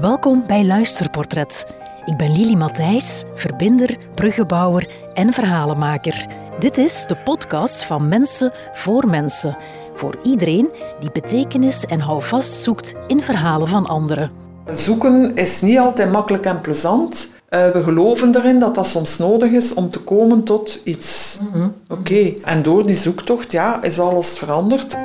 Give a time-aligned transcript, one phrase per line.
[0.00, 1.66] Welkom bij Luisterportret.
[2.04, 6.26] Ik ben Lili Matthijs, verbinder, bruggenbouwer en verhalenmaker.
[6.58, 9.56] Dit is de podcast van Mensen voor Mensen.
[9.94, 10.68] Voor iedereen
[11.00, 14.30] die betekenis en houvast zoekt in verhalen van anderen.
[14.66, 17.28] Zoeken is niet altijd makkelijk en plezant.
[17.50, 21.38] Uh, we geloven erin dat dat soms nodig is om te komen tot iets.
[21.52, 24.96] Mm Oké, en door die zoektocht ja, is alles veranderd.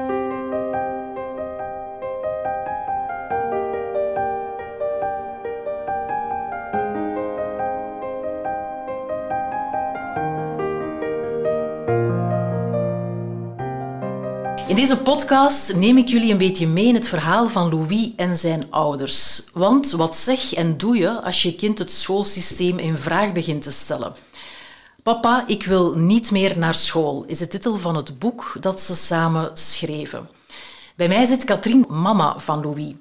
[14.73, 18.37] In deze podcast neem ik jullie een beetje mee in het verhaal van Louis en
[18.37, 19.43] zijn ouders.
[19.51, 23.71] Want wat zeg en doe je als je kind het schoolsysteem in vraag begint te
[23.71, 24.13] stellen?
[25.03, 28.95] Papa, ik wil niet meer naar school, is de titel van het boek dat ze
[28.95, 30.29] samen schreven.
[30.95, 32.93] Bij mij zit Katrien, mama van Louis.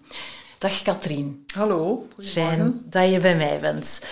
[0.58, 1.44] Dag Katrien.
[1.54, 2.06] Hallo.
[2.18, 4.02] Fijn dat je bij mij bent.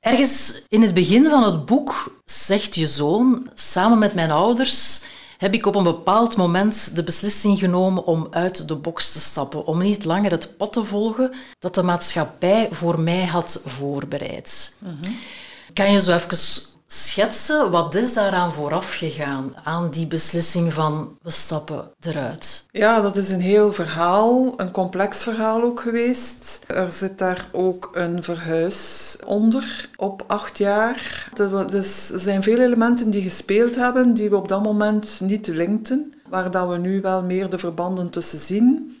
[0.00, 5.02] Ergens in het begin van het boek zegt je zoon, samen met mijn ouders
[5.36, 9.66] heb ik op een bepaald moment de beslissing genomen om uit de box te stappen,
[9.66, 14.76] om niet langer het pad te volgen dat de maatschappij voor mij had voorbereid.
[14.78, 15.12] Mhm.
[15.72, 16.38] Kan je zo even
[16.86, 22.64] schetsen wat is daaraan vooraf gegaan, aan die beslissing van we stappen eruit?
[22.70, 26.64] Ja, dat is een heel verhaal, een complex verhaal ook geweest.
[26.66, 31.28] Er zit daar ook een verhuis onder op acht jaar.
[31.70, 36.14] Dus er zijn veel elementen die gespeeld hebben die we op dat moment niet linkten,
[36.28, 38.95] waar dat we nu wel meer de verbanden tussen zien.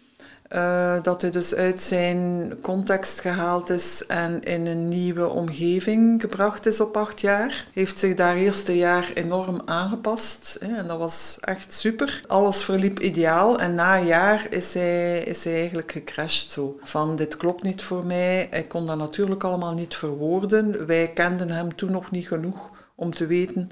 [0.52, 6.66] Uh, dat hij dus uit zijn context gehaald is en in een nieuwe omgeving gebracht
[6.66, 7.66] is op acht jaar.
[7.72, 12.22] Heeft zich daar eerste jaar enorm aangepast hè, en dat was echt super.
[12.26, 16.78] Alles verliep ideaal en na een jaar is hij, is hij eigenlijk gecrashed zo.
[16.82, 18.46] Van dit klopt niet voor mij.
[18.50, 20.86] Hij kon dat natuurlijk allemaal niet verwoorden.
[20.86, 23.70] Wij kenden hem toen nog niet genoeg om te weten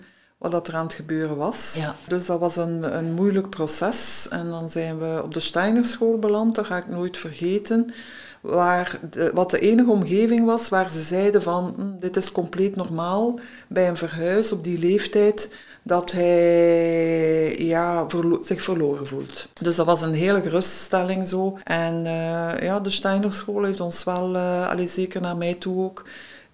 [0.51, 1.75] wat er aan het gebeuren was.
[1.79, 1.95] Ja.
[2.07, 4.29] Dus dat was een, een moeilijk proces.
[4.31, 7.95] En dan zijn we op de Steinerschool beland, dat ga ik nooit vergeten.
[8.41, 12.77] Waar de, wat de enige omgeving was waar ze zeiden van hm, dit is compleet
[12.77, 15.51] normaal bij een verhuis op die leeftijd
[15.83, 18.07] dat hij ja,
[18.43, 19.49] zich verloren voelt.
[19.61, 21.59] Dus dat was een hele geruststelling zo.
[21.65, 26.05] En uh, ja, de Steinerschool heeft ons wel, uh, zeker naar mij toe ook,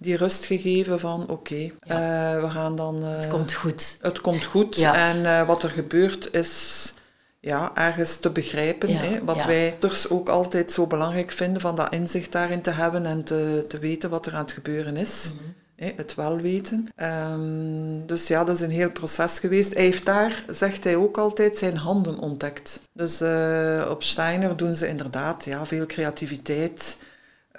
[0.01, 3.03] die rust gegeven van oké, eh, we gaan dan...
[3.03, 3.97] het komt goed.
[4.01, 6.93] Het komt goed en eh, wat er gebeurt is
[7.39, 8.95] ja, ergens te begrijpen.
[8.95, 9.23] Hè?
[9.23, 13.23] Wat wij dus ook altijd zo belangrijk vinden, van dat inzicht daarin te hebben en
[13.23, 15.31] te, te weten wat er aan het gebeuren is.
[15.35, 15.43] Mhm.
[15.75, 15.91] hè?
[15.95, 16.87] Het wel weten.
[16.95, 19.73] Ehm, dus ja, dat is een heel proces geweest.
[19.73, 22.79] Hij heeft daar, zegt hij ook altijd, zijn handen ontdekt.
[22.93, 23.21] Dus
[23.89, 26.97] op Steiner doen ze inderdaad ja, veel creativiteit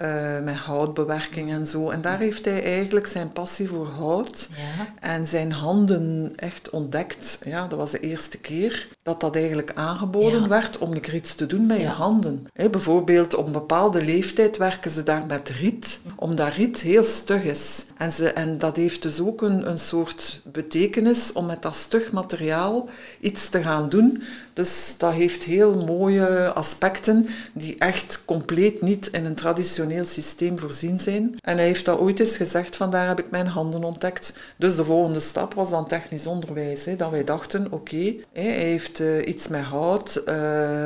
[0.01, 1.89] uh, met houtbewerking en zo.
[1.89, 4.87] En daar heeft hij eigenlijk zijn passie voor hout ja.
[4.99, 7.39] en zijn handen echt ontdekt.
[7.45, 11.45] Ja, dat was de eerste keer dat dat eigenlijk aangeboden werd om er iets te
[11.45, 12.47] doen met je handen.
[12.53, 17.85] bijvoorbeeld op een bepaalde leeftijd werken ze daar met riet, omdat riet heel stug is.
[17.97, 22.11] En, ze, en dat heeft dus ook een, een soort betekenis om met dat stug
[22.11, 22.89] materiaal
[23.19, 24.23] iets te gaan doen.
[24.53, 30.99] Dus dat heeft heel mooie aspecten die echt compleet niet in een traditioneel systeem voorzien
[30.99, 31.35] zijn.
[31.39, 34.39] En hij heeft dat ooit eens gezegd, vandaar heb ik mijn handen ontdekt.
[34.57, 36.85] Dus de volgende stap was dan technisch onderwijs.
[36.85, 40.33] Hè, dat wij dachten, oké, hij heeft uh, iets met hout, uh,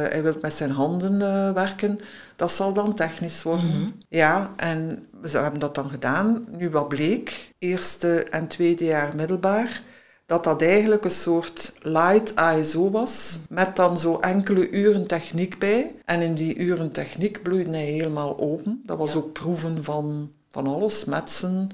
[0.09, 1.99] hij wil met zijn handen uh, werken.
[2.35, 3.65] Dat zal dan technisch worden.
[3.65, 3.93] Mm -hmm.
[4.09, 6.45] Ja, en we hebben dat dan gedaan.
[6.57, 9.81] Nu wat bleek, eerste en tweede jaar middelbaar
[10.27, 15.95] dat dat eigenlijk een soort light ISO was, met dan zo enkele uren techniek bij.
[16.05, 18.81] En in die uren techniek bloeide hij helemaal open.
[18.85, 21.69] Dat was ook proeven van, van alles, metsen,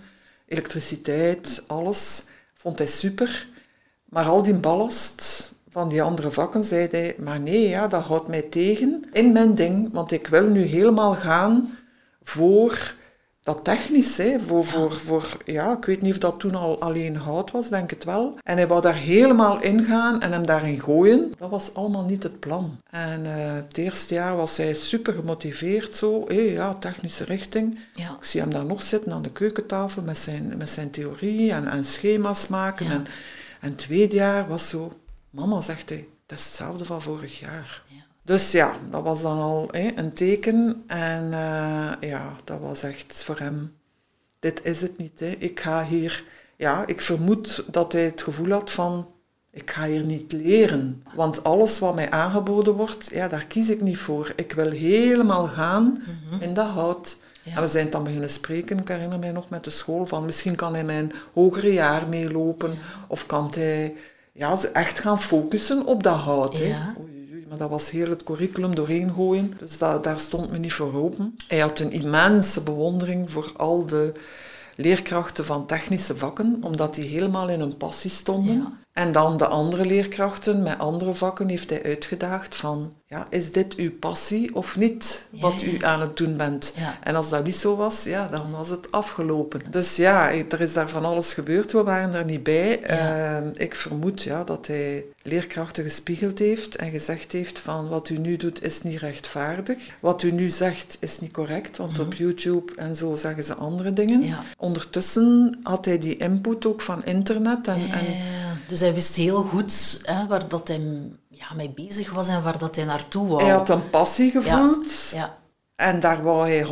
[0.46, 2.26] elektriciteit, alles.
[2.54, 3.48] Vond hij super.
[4.06, 8.28] Maar al die ballast van die andere vakken zei hij, maar nee, ja, dat houdt
[8.28, 11.78] mij tegen in mijn ding, want ik wil nu helemaal gaan
[12.24, 12.96] voor
[13.44, 17.16] dat technisch, hè, voor, voor, voor, ja, ik weet niet of dat toen al alleen
[17.16, 18.38] hout was, denk het wel.
[18.44, 21.34] En hij wou daar helemaal ingaan en hem daarin gooien.
[21.38, 22.80] Dat was allemaal niet het plan.
[22.90, 27.80] En uh, het eerste jaar was hij super gemotiveerd, zo, hé, ja, technische richting.
[27.94, 28.16] Ja.
[28.20, 31.68] Ik zie hem daar nog zitten aan de keukentafel met zijn, met zijn theorie en,
[31.68, 32.86] en schema's maken.
[32.86, 33.06] En,
[33.60, 35.00] en het tweede jaar was zo,
[35.30, 37.84] mama, zegt hij, dat is hetzelfde van vorig jaar.
[37.88, 38.03] Ja.
[38.24, 40.84] Dus ja, dat was dan al een teken.
[40.88, 43.76] En uh, ja, dat was echt voor hem,
[44.40, 45.20] dit is het niet.
[45.20, 45.36] Hè.
[45.38, 46.24] Ik ga hier,
[46.56, 49.08] ja, ik vermoed dat hij het gevoel had van,
[49.52, 51.04] ik ga hier niet leren.
[51.16, 54.34] Want alles wat mij aangeboden wordt, ja, daar kies ik niet voor.
[54.36, 56.42] Ik wil helemaal gaan mm -hmm.
[56.42, 57.18] in dat hout.
[57.56, 60.56] En we zijn dan beginnen spreken, ik herinner mij nog met de school, van misschien
[60.56, 62.78] kan hij mijn hogere jaar meelopen,
[63.08, 63.96] of kan hij
[64.32, 66.58] ja, echt gaan focussen op dat hout.
[66.60, 66.76] Hè.
[67.04, 67.23] Oei,
[67.58, 71.36] dat was heel het curriculum doorheen gooien, dus daar stond me niet voor open.
[71.48, 74.12] Hij had een immense bewondering voor al de
[74.76, 78.78] leerkrachten van technische vakken, omdat die helemaal in hun passie stonden.
[78.94, 83.76] En dan de andere leerkrachten met andere vakken heeft hij uitgedaagd van, ja, is dit
[83.76, 86.74] uw passie of niet, wat u aan het doen bent?
[87.04, 89.62] En als dat niet zo was, ja, dan was het afgelopen.
[89.70, 92.82] Dus ja, er is daar van alles gebeurd, we waren er niet bij.
[92.82, 98.18] Ehm, ik vermoed ja, dat hij leerkrachten gespiegeld heeft en gezegd heeft van, wat u
[98.18, 99.78] nu doet is niet rechtvaardig.
[100.00, 102.24] Wat u nu zegt is niet correct, want op mhm.
[102.24, 104.38] YouTube en zo zeggen ze andere dingen.
[104.58, 108.06] Ondertussen had hij die input ook van internet en, en
[108.74, 110.82] dus hij wist heel goed hè, waar dat hij
[111.30, 113.44] ja, mee bezig was en waar dat hij naartoe wou.
[113.44, 115.38] Hij had een passie gevoeld ja.
[115.76, 116.66] en daar wou hij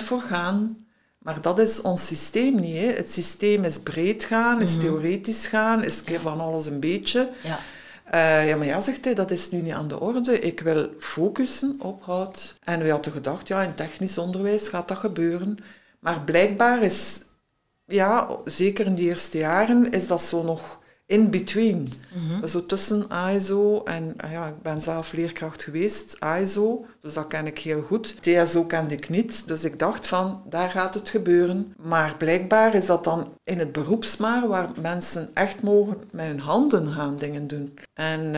[0.00, 0.86] 100% voor gaan.
[1.18, 2.76] Maar dat is ons systeem niet.
[2.76, 2.86] Hè.
[2.86, 4.80] Het systeem is breed gaan, is mhm.
[4.80, 7.30] theoretisch gaan, is van alles een beetje.
[7.42, 7.58] Ja.
[8.14, 10.40] Uh, ja, maar ja, zegt hij, dat is nu niet aan de orde.
[10.40, 12.58] Ik wil focussen op hout.
[12.64, 15.58] En we hadden gedacht, ja, in technisch onderwijs gaat dat gebeuren.
[16.00, 17.22] Maar blijkbaar is,
[17.86, 21.88] ja, zeker in die eerste jaren, is dat zo nog in between.
[22.44, 27.46] Zo tussen ISO en, ah ja, ik ben zelf leerkracht geweest, ISO, dus dat ken
[27.46, 28.22] ik heel goed.
[28.22, 31.74] TSO kende ik niet, dus ik dacht van, daar gaat het gebeuren.
[31.82, 36.92] Maar blijkbaar is dat dan in het beroepsmaar, waar mensen echt mogen met hun handen
[36.92, 37.78] gaan dingen doen.
[37.94, 38.32] En uh,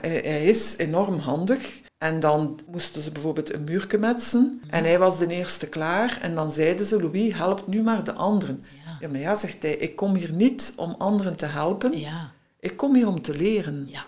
[0.00, 1.84] hij, is enorm handig.
[1.98, 4.60] En dan moesten ze bijvoorbeeld een muurke metsen.
[4.70, 6.18] En hij was de eerste klaar.
[6.22, 8.64] En dan zeiden ze, Louis, help nu maar de anderen.
[9.00, 11.98] Ja, maar ja, zegt hij, ik kom hier niet om anderen te helpen.
[11.98, 12.32] Ja.
[12.60, 13.88] Ik kom hier om te leren.
[13.90, 14.06] Ja.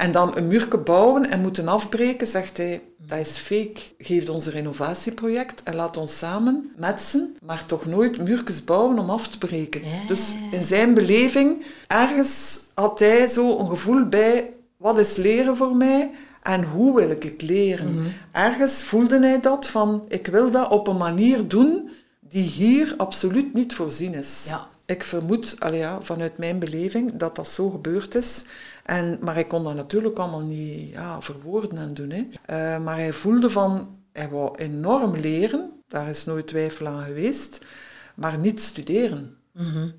[0.00, 3.80] En dan een muurke bouwen en moeten afbreken, zegt hij, dat is fake.
[3.98, 9.10] Geef ons een renovatieproject en laat ons samen metsen, maar toch nooit muurkes bouwen om
[9.10, 9.82] af te breken.
[10.08, 15.76] Dus in zijn beleving, ergens had hij zo een gevoel bij, wat is leren voor
[15.76, 16.10] mij?
[16.42, 17.94] En hoe wil ik het leren?
[17.94, 18.06] Mhm.
[18.32, 21.90] Ergens voelde hij dat van, ik wil dat op een manier doen
[22.30, 24.46] die hier absoluut niet voorzien is.
[24.48, 24.68] Ja.
[24.86, 28.44] Ik vermoed, ja, vanuit mijn beleving, dat dat zo gebeurd is.
[28.84, 32.10] En, maar hij kon dat natuurlijk allemaal niet ja, verwoorden en doen.
[32.10, 32.26] Hè.
[32.76, 37.60] Uh, maar hij voelde van, hij wou enorm leren, daar is nooit twijfel aan geweest,
[38.14, 39.36] maar niet studeren.
[39.52, 39.92] Mm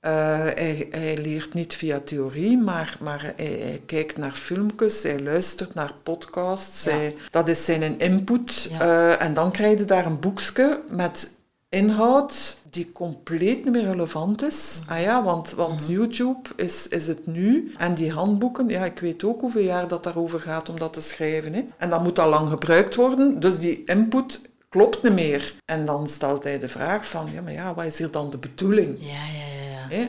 [0.00, 5.94] hij, hij, leert niet via theorie, maar, maar hij, kijkt naar filmpjes, hij luistert naar
[6.02, 6.84] podcasts.
[6.84, 8.70] Hij, dat is zijn input.
[8.72, 11.30] Uh, en dan krijg je daar een boekje met
[11.68, 14.80] inhoud die compleet niet meer relevant is.
[14.86, 15.92] Ah ja, want, want mhm.
[15.92, 17.72] YouTube is, is het nu.
[17.76, 21.00] En die handboeken, ja, ik weet ook hoeveel jaar dat daarover gaat om dat te
[21.00, 21.52] schrijven.
[21.54, 21.64] Hè.
[21.76, 23.40] En dat moet al lang gebruikt worden.
[23.40, 25.54] Dus die input klopt niet meer.
[25.64, 28.38] En dan stelt hij de vraag van, ja, maar ja, wat is hier dan de
[28.38, 28.96] bedoeling?
[29.00, 29.47] Ja, ja,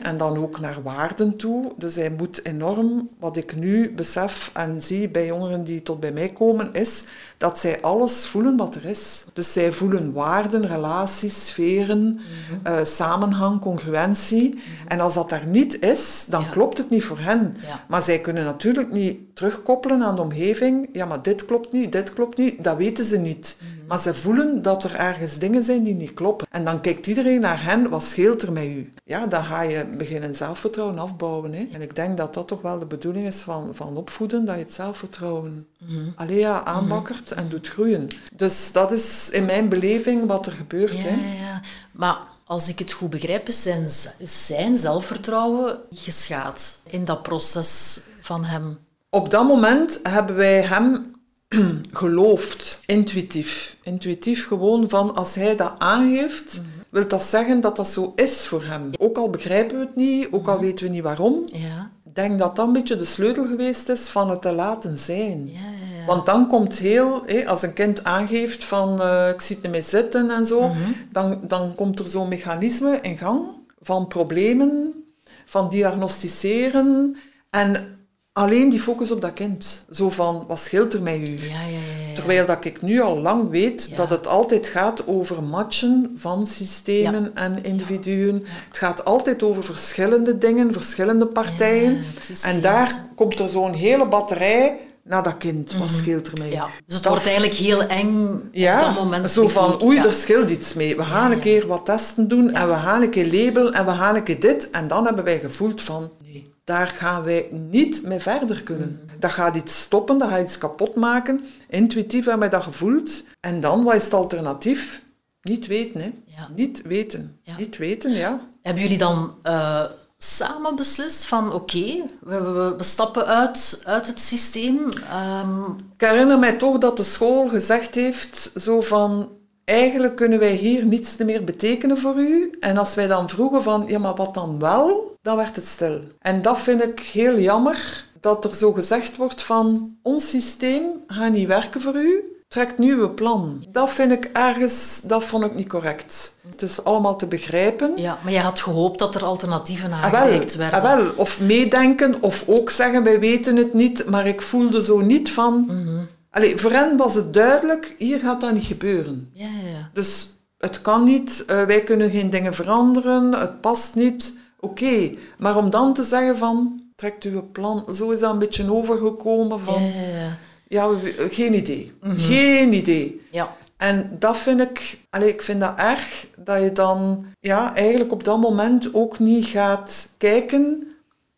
[0.02, 1.72] en dan ook naar waarden toe.
[1.76, 6.12] Dus hij moet enorm, wat ik nu besef en zie bij jongeren die tot bij
[6.12, 7.04] mij komen, is
[7.36, 9.24] dat zij alles voelen wat er is.
[9.32, 12.66] Dus zij voelen waarden, relaties, sferen, mhm.
[12.66, 14.48] eh, samenhang, congruentie.
[14.48, 14.88] Mhm.
[14.88, 17.56] En als dat daar niet is, dan klopt het niet voor hen.
[17.88, 20.88] Maar zij kunnen natuurlijk niet terugkoppelen aan de omgeving.
[20.92, 22.64] Ja, maar dit klopt niet, dit klopt niet.
[22.64, 23.56] Dat weten ze niet.
[23.58, 23.86] Mhm.
[23.90, 26.46] Maar ze voelen dat er ergens dingen zijn die niet kloppen.
[26.50, 28.92] En dan kijkt iedereen naar hen, wat scheelt er met u?
[29.04, 31.52] Ja, dan ga je beginnen zelfvertrouwen afbouwen.
[31.52, 31.66] Hè.
[31.72, 34.62] En ik denk dat dat toch wel de bedoeling is van, van opvoeden, dat je
[34.62, 38.08] het zelfvertrouwen mm alleen ja, aanbakkert en doet groeien.
[38.32, 40.92] Dus dat is in mijn beleving wat er gebeurt.
[40.92, 41.44] Ja, hè.
[41.44, 41.60] ja.
[41.92, 43.88] Maar als ik het goed begrijp, is zijn,
[44.28, 48.78] zijn zelfvertrouwen geschaad in dat proces van hem.
[49.08, 51.14] Op dat moment hebben wij hem
[51.92, 53.76] geloofd, intuïtief.
[53.82, 58.46] Intuïtief gewoon van als hij dat aangeeft, mm wil dat zeggen dat dat zo is
[58.46, 58.90] voor hem.
[58.98, 61.42] Ook al begrijpen we het niet, ook al weten we niet waarom.
[61.52, 61.90] Ja.
[62.12, 65.48] Denk dat dat een beetje de sleutel geweest is van het te laten zijn.
[65.48, 65.60] Ja,
[65.98, 69.82] ja, Want dan komt heel, als een kind aangeeft van uh, ik zit niet meer
[69.82, 70.78] zitten en zo, mhm.
[71.12, 73.40] dan, dan komt er zo'n mechanisme in gang
[73.80, 75.04] van problemen,
[75.44, 77.16] van diagnosticeren.
[77.50, 77.99] En
[78.40, 79.84] alleen die focus op dat kind.
[79.90, 81.30] Zo van, wat scheelt er met u?
[81.30, 85.42] Ja, ja, ja, Terwijl dat ik nu al lang weet dat het altijd gaat over
[85.42, 88.44] matchen van systemen en individuen.
[88.68, 92.04] Het gaat altijd over verschillende dingen, verschillende partijen.
[92.42, 95.72] en daar komt er zo'n hele batterij naar dat kind.
[95.72, 95.96] Wat mhm.
[95.96, 96.50] scheelt er mee?
[96.50, 96.68] Ja.
[96.86, 99.30] Dus het wordt eigenlijk heel eng ja, op dat moment.
[99.30, 100.96] Zo van, oei, er scheelt iets mee.
[100.96, 103.92] We gaan een keer wat testen doen en we gaan een keer labelen en we
[103.92, 104.70] gaan een keer dit.
[104.70, 109.10] En dan hebben wij gevoeld van, nee, daar gaan wij niet mee verder kunnen.
[109.18, 111.44] Dat gaat iets stoppen, dat gaat iets kapot maken.
[111.68, 113.24] Intuïtief hebben wij dat gevoeld.
[113.40, 115.02] En dan, wat is het alternatief?
[115.42, 116.10] Niet weten, hè.
[116.54, 117.40] Niet weten.
[117.58, 118.40] Niet weten, ja.
[118.62, 119.84] Hebben jullie dan uh,
[120.18, 124.78] samen beslist van oké, we, we, we, stappen uit, uit het systeem?
[124.78, 125.76] Um...
[125.94, 129.28] Ik herinner mij toch dat de school gezegd heeft zo van
[129.70, 132.56] eigenlijk kunnen wij hier niets meer betekenen voor u.
[132.60, 135.16] En als wij dan vroegen van, ja, maar wat dan wel?
[135.22, 136.00] Dan werd het stil.
[136.18, 141.32] En dat vind ik heel jammer, dat er zo gezegd wordt van, ons systeem gaat
[141.32, 143.64] niet werken voor u, trekt nu uw plan.
[143.68, 146.34] Dat vind ik ergens, dat vond ik niet correct.
[146.50, 147.92] Het is allemaal te begrijpen.
[147.96, 150.82] Ja, maar je had gehoopt dat er alternatieven ah, aangereikt werden.
[150.82, 151.12] Ah, wel.
[151.16, 155.64] Of meedenken, of ook zeggen, wij weten het niet, maar ik voelde zo niet van...
[155.68, 159.30] Mm Allee, voor hen was het duidelijk, hier gaat dat niet gebeuren.
[159.32, 159.59] Ja, ja.
[159.92, 164.38] Dus het kan niet, uh, wij kunnen geen dingen veranderen, het past niet.
[164.60, 168.72] Oké, maar om dan te zeggen van, trekt uw plan, zo is dat een beetje
[168.72, 169.82] overgekomen van...
[169.82, 170.36] Ja, ja,
[170.68, 170.88] ja.
[170.88, 170.88] ja
[171.28, 171.92] geen idee.
[172.00, 172.18] Mhm.
[172.18, 173.20] Geen idee.
[173.30, 173.56] Ja.
[173.76, 178.24] En dat vind ik, allee, ik vind dat erg, dat je dan ja, eigenlijk op
[178.24, 180.88] dat moment ook niet gaat kijken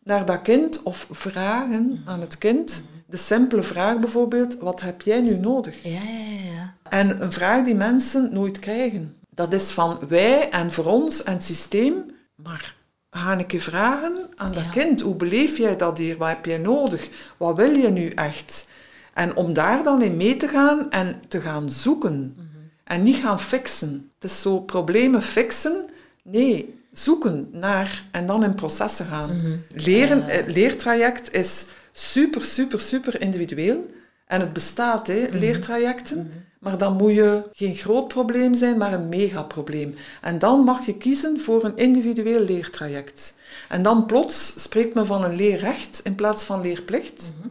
[0.05, 5.21] naar dat kind of vragen aan het kind de simpele vraag bijvoorbeeld, wat heb jij
[5.21, 5.83] nu nodig?
[5.83, 6.75] Ja, ja, ja.
[6.89, 9.17] En een vraag die mensen nooit krijgen.
[9.31, 12.75] Dat is van wij en voor ons en het systeem, maar
[13.11, 16.17] ga ik je vragen aan dat kind, hoe beleef jij dat hier?
[16.17, 17.11] Wat heb jij nodig?
[17.37, 18.69] Wat wil je nu echt?
[19.15, 22.35] En om daar dan in mee te gaan en te gaan zoeken.
[22.37, 22.47] Mhm.
[22.85, 24.11] En niet gaan fixen.
[24.19, 25.85] Het is zo problemen fixen.
[26.23, 29.37] Nee, zoeken naar en dan in processen gaan.
[29.37, 29.57] Mhm.
[29.75, 33.91] Leren, het leertraject is super, super, super individueel.
[34.27, 35.39] En het bestaat, hè, mhm.
[35.39, 36.19] leertrajecten.
[36.19, 36.29] Mhm.
[36.59, 39.95] Maar dan moet je geen groot probleem zijn, maar een megaprobleem.
[40.21, 43.39] En dan mag je kiezen voor een individueel leertraject.
[43.69, 47.33] En dan plots spreekt men van een leerrecht in plaats van leerplicht.
[47.39, 47.49] Mhm.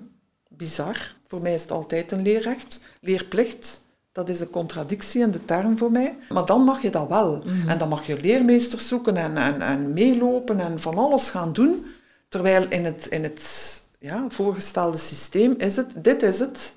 [0.50, 1.16] Bizar.
[1.28, 2.82] Voor mij is het altijd een leerrecht.
[3.02, 3.82] Leerplicht,
[4.12, 6.18] dat is een contradictie in de term voor mij.
[6.30, 7.44] Maar dan mag je dat wel.
[7.68, 11.86] En dan mag je leermeesters zoeken en, en, en meelopen en van alles gaan doen.
[12.30, 16.76] Terwijl in het, in het ja, voorgestelde systeem is het, dit is het.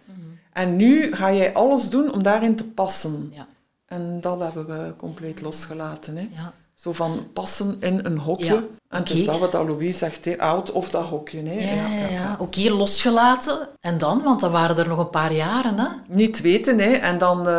[0.52, 3.32] En nu ga jij alles doen om daarin te passen.
[3.34, 3.46] Ja.
[3.86, 6.16] En dat hebben we compleet losgelaten.
[6.16, 6.28] Hè.
[6.32, 6.52] Ja.
[6.74, 8.56] Zo van passen in een hokje.
[8.88, 11.42] En het is dat wat Louis zegt, hè, out of dat hokje.
[11.42, 11.74] Hè.
[11.74, 12.36] Ja, ja, ja.
[12.40, 13.68] Ook hier losgelaten.
[13.80, 14.22] En dan?
[14.22, 15.78] Want dan waren er nog een paar jaren.
[15.78, 15.88] Hè?
[16.08, 16.78] Niet weten.
[16.78, 16.92] Hè.
[16.92, 17.54] En dan uh,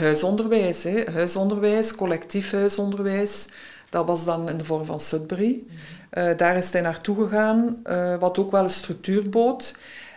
[0.00, 0.82] huisonderwijs.
[0.82, 1.04] Hè.
[1.12, 3.48] Huisonderwijs, collectief huisonderwijs.
[3.90, 5.64] Dat was dan in de vorm van Sudbury.
[5.66, 5.95] Mhm.
[6.12, 9.74] Uh, daar is hij naartoe gegaan, uh, wat ook wel een structuur bood.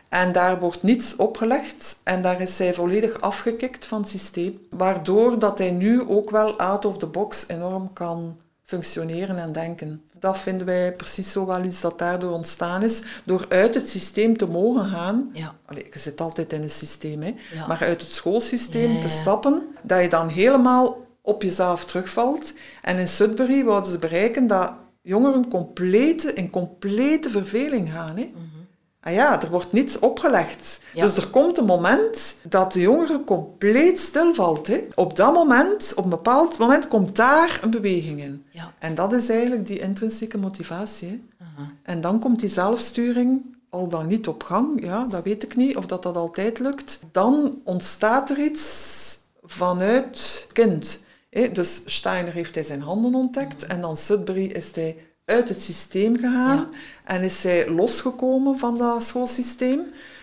[0.10, 4.60] En daar wordt niets opgelegd en daar is hij volledig afgekikt van het systeem.
[4.70, 10.04] Waardoor dat hij nu ook wel out of the box enorm kan functioneren en denken.
[10.20, 13.04] Dat vinden wij precies zo wel iets dat daardoor ontstaan is.
[13.26, 15.30] Door uit het systeem te mogen gaan.
[15.34, 15.56] Ja.
[15.66, 17.36] Allee, je zit altijd in een systeem, hè,
[17.68, 22.54] maar uit het schoolsysteem te stappen, dat je dan helemaal op jezelf terugvalt.
[22.82, 28.18] En in Sudbury wouden ze bereiken dat jongeren complete, in complete verveling gaan.
[28.18, 28.24] Hè?
[28.24, 28.60] Mm
[29.02, 30.82] Ah ja, er wordt niets opgelegd.
[30.94, 34.68] Dus er komt een moment dat de jongere compleet stilvalt.
[34.68, 34.88] Hè?
[34.96, 38.46] Op dat moment, op een bepaald moment, komt daar een beweging in.
[38.50, 38.74] Ja.
[38.80, 41.08] En dat is eigenlijk die intrinsieke motivatie.
[41.10, 41.44] Hè?
[41.84, 44.84] En dan komt die zelfsturing al dan niet op gang.
[44.84, 47.00] Ja, dat weet ik niet, of dat dat altijd lukt.
[47.12, 53.98] Dan ontstaat er iets vanuit het Dus Steiner heeft hij zijn handen ontdekt en dan
[53.98, 56.70] Sudbury is hij uit het systeem gegaan
[57.06, 59.82] en is hij losgekomen van dat schoolsysteem.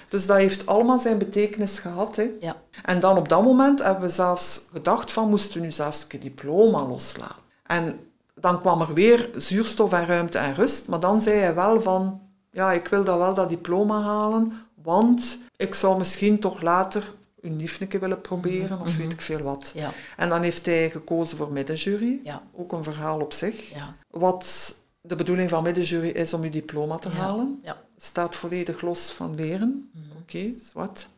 [0.08, 2.16] Dus dat heeft allemaal zijn betekenis gehad.
[2.16, 2.30] Hè.
[2.40, 2.56] Ja.
[2.84, 6.20] En dan op dat moment hebben we zelfs gedacht van, moesten we nu zelfs een
[6.20, 7.44] diploma loslaten.
[7.66, 7.98] En
[8.34, 12.20] dan kwam er weer zuurstof en ruimte en rust, maar dan zei hij wel van,
[12.50, 17.14] ja, ik wil dat wel dat diploma halen, want ik zou misschien toch later
[17.46, 18.98] een niefneke willen proberen, of mhm.
[18.98, 19.72] weet ik veel wat.
[19.74, 19.90] Ja.
[20.16, 22.20] En dan heeft hij gekozen voor middenjury.
[22.22, 22.42] Ja.
[22.52, 23.70] Ook een verhaal op zich.
[23.70, 23.96] Ja.
[24.10, 27.62] Wat de bedoeling van middenjury is om je diploma te halen.
[27.96, 29.90] Staat volledig los van leren.
[29.92, 30.04] Mhm.
[30.10, 31.08] Oké, okay, wat.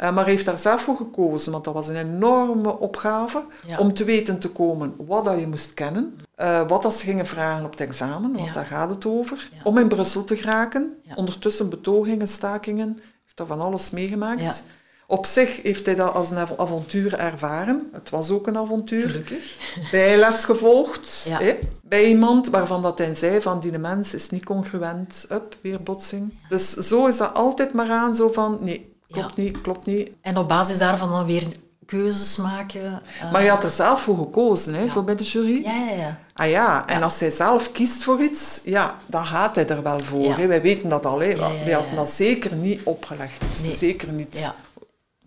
[0.00, 3.44] Uh, maar heeft daar zelf voor gekozen, want dat was een enorme opgave
[3.78, 6.20] om te weten te komen wat dat je moest kennen.
[6.40, 9.50] Uh, wat dat ze gingen vragen op het examen, want daar gaat het over.
[9.64, 11.02] Om in Brussel te geraken.
[11.14, 12.98] Ondertussen betogingen, stakingen.
[13.24, 14.64] Heeft daar van alles meegemaakt.
[15.10, 17.88] Op zich heeft hij dat als een avontuur ervaren.
[17.92, 19.08] Het was ook een avontuur.
[19.08, 19.56] Gelukkig.
[19.90, 21.26] Bijles gevolgd.
[21.28, 21.58] Hè?
[21.82, 25.26] Bij iemand waarvan dat hij zei van die mens is niet congruent.
[25.32, 26.32] Up, weer botsing.
[26.48, 28.14] Dus zo is dat altijd maar aan.
[28.14, 30.14] Zo van, nee, klopt niet, klopt niet.
[30.20, 31.46] En op basis daarvan dan weer
[31.86, 33.02] keuzes maken.
[33.22, 33.32] Uh...
[33.32, 35.62] Maar je had er zelf voor gekozen, hè, voor bij de jury.
[35.64, 36.18] Ja, ja, ja.
[36.32, 39.98] Ah ja, en als hij zelf kiest voor iets, ja, dan gaat hij er wel
[39.98, 40.36] voor.
[40.36, 40.46] Hè.
[40.46, 41.20] Wij weten dat al.
[41.20, 41.36] Hè.
[41.64, 43.42] Wij hadden dat zeker niet opgelegd.
[43.68, 44.52] Zeker niet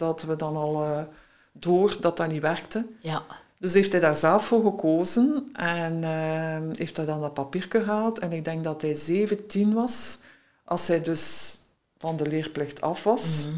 [0.01, 1.01] dat we dan al uh,
[1.51, 2.87] door dat dat niet werkte.
[2.99, 3.23] Ja.
[3.59, 8.19] Dus heeft hij daar zelf voor gekozen en ehm, heeft hij dan dat papiertje gehaald.
[8.19, 10.19] En ik denk dat hij 17 was,
[10.65, 11.57] als hij dus
[11.97, 13.47] van de leerplicht af was.
[13.47, 13.57] Mhm.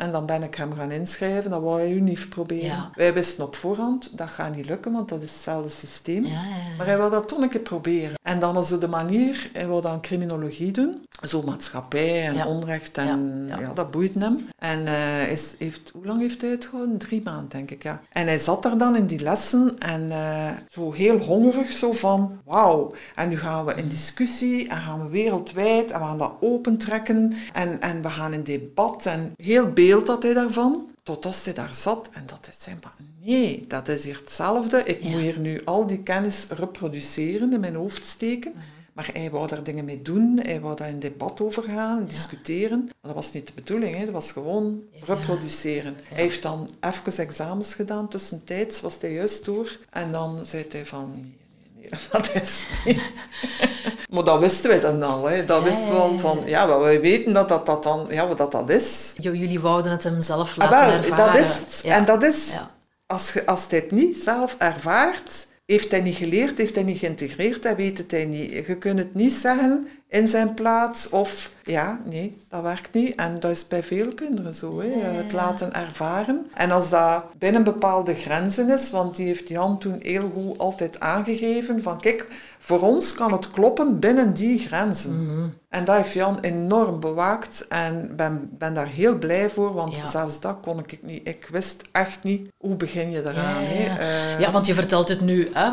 [0.00, 2.90] En dan ben ik hem gaan inschrijven, dat wou hij UNIF proberen.
[2.94, 6.24] Wij wisten op voorhand, dat gaat niet lukken, want dat is hetzelfde systeem.
[6.24, 8.18] Ja, ja, maar hij wil dat toch een keer proberen.
[8.22, 11.06] En dan is het de manier, hij wil dan criminologie doen.
[11.22, 14.48] Zo maatschappij en onrecht en ja, dat boeit hem.
[14.58, 16.98] En uh, is, heeft, hoe lang heeft hij het gewoon?
[16.98, 18.00] Drie maanden, denk ik, ja.
[18.10, 22.38] En hij zat daar dan in die lessen en uh, zo heel hongerig, zo van,
[22.44, 22.92] wauw.
[23.14, 27.32] En nu gaan we in discussie en gaan we wereldwijd en we gaan dat opentrekken
[27.52, 30.88] en, en we gaan in debat en heel beeld had hij daarvan.
[31.02, 34.82] Totdat hij daar zat en dat hij zei, maar nee, dat is hier hetzelfde.
[34.84, 38.50] Ik moet hier nu al die kennis reproduceren, in mijn hoofd steken.
[38.50, 38.60] Mhm.
[38.92, 42.78] Maar hij wou daar dingen mee doen, hij wou daar in debat over gaan, discussiëren.
[42.78, 44.04] Maar dat was niet de bedoeling, hè.
[44.04, 45.96] dat was gewoon reproduceren.
[46.04, 49.78] Hij heeft dan even examens gedaan, tussentijds was hij juist door.
[49.90, 51.34] En dan zei hij van,
[52.12, 53.00] dat is niet.
[54.12, 55.24] maar dat wisten wij dan al.
[55.24, 55.44] Hè.
[55.44, 58.52] Dat wisten we al van, ja, wij weten dat dat, dat dan, ja, wat dat,
[58.52, 59.12] dat is.
[59.16, 61.32] Jullie wouden het hem zelf ah, laten ah, wel, ervaren.
[61.32, 61.80] Dat is het.
[61.84, 62.48] En dat is,
[63.06, 67.64] als, als hij het niet zelf ervaart, heeft hij niet geleerd, heeft hij niet geïntegreerd,
[67.64, 68.52] hij weet het hij niet.
[68.52, 73.14] Je kunt het niet zeggen in zijn plaats of ja, nee, dat werkt niet.
[73.14, 74.88] En dat is bij veel kinderen zo, hè.
[74.88, 76.46] het laten ervaren.
[76.54, 81.00] En als dat binnen bepaalde grenzen is, want die heeft Jan toen heel goed altijd
[81.00, 82.26] aangegeven van kijk,
[82.58, 85.24] voor ons kan het kloppen binnen die grenzen.
[85.24, 85.48] Mhm.
[85.68, 90.40] En dat heeft Jan enorm bewaakt en ben, ben daar heel blij voor, want zelfs
[90.40, 91.28] dat kon ik niet.
[91.28, 93.62] Ik wist echt niet hoe begin je daaraan.
[93.62, 94.00] Ja, ja.
[94.00, 95.70] Uh, ja want je vertelt het nu hè,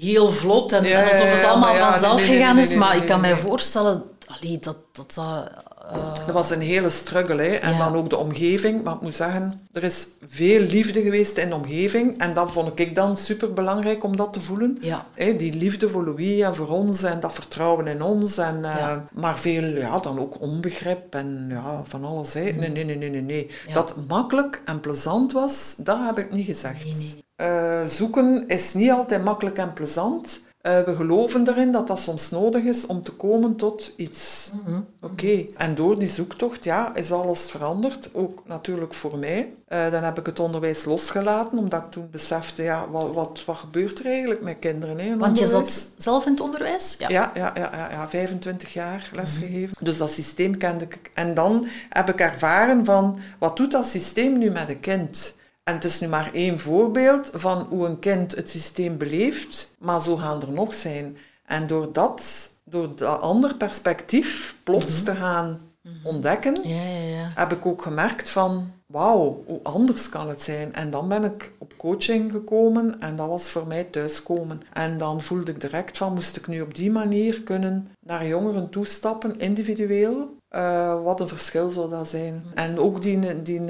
[0.00, 4.58] heel vlot en alsof het allemaal vanzelf gegaan is, maar ik kan mij voorstellen allee,
[4.58, 5.14] dat dat...
[5.14, 6.14] dat uh...
[6.26, 7.42] Dat was een hele struggle.
[7.42, 7.54] Hè.
[7.54, 8.84] En dan ook de omgeving.
[8.84, 12.18] Maar ik moet zeggen, er is veel liefde geweest in de omgeving.
[12.18, 14.78] En dat vond ik dan super belangrijk om dat te voelen.
[14.80, 15.06] Ja.
[15.14, 18.38] Hè, die liefde voor Louis en voor ons en dat vertrouwen in ons.
[18.38, 22.34] En, uh, Maar veel, ja, dan ook onbegrip en ja, van alles.
[22.34, 22.42] Hè.
[22.42, 23.22] Nee, nee, nee, nee, nee.
[23.22, 23.50] nee.
[23.72, 26.84] Dat makkelijk en plezant was, dat heb ik niet gezegd.
[26.84, 27.26] Nee, nee.
[27.40, 30.40] Uh, zoeken is niet altijd makkelijk en plezant.
[30.62, 34.50] Uh, we geloven erin dat dat soms nodig is om te komen tot iets.
[34.64, 34.80] Mhm.
[35.00, 35.46] Oké.
[35.56, 39.52] En door die zoektocht ja, is alles veranderd, ook natuurlijk voor mij.
[39.68, 43.56] Uh, dan heb ik het onderwijs losgelaten, omdat ik toen besefte, ja, wat, wat, wat
[43.56, 44.98] gebeurt er eigenlijk met kinderen?
[44.98, 46.96] Hè, Want je zat zelf in het onderwijs?
[46.98, 49.76] Ja, ja, ja, ja, ja, ja 25 jaar lesgegeven.
[49.80, 51.10] Mm Dus dat systeem kende ik.
[51.14, 55.36] En dan heb ik ervaren van, wat doet dat systeem nu met een kind?
[55.68, 60.02] En het is nu maar één voorbeeld van hoe een kind het systeem beleeft, maar
[60.02, 61.16] zo gaan er nog zijn.
[61.46, 65.04] En door dat, door dat ander perspectief plots mhm.
[65.04, 66.06] te gaan mhm.
[66.06, 67.30] ontdekken, ja, ja, ja.
[67.34, 70.74] heb ik ook gemerkt van, wauw, hoe anders kan het zijn?
[70.74, 74.62] En dan ben ik op coaching gekomen en dat was voor mij thuiskomen.
[74.72, 78.70] En dan voelde ik direct van, moest ik nu op die manier kunnen naar jongeren
[78.70, 82.44] toestappen, individueel, uh, wat een verschil zou dat zijn.
[82.54, 83.60] En ook die, die,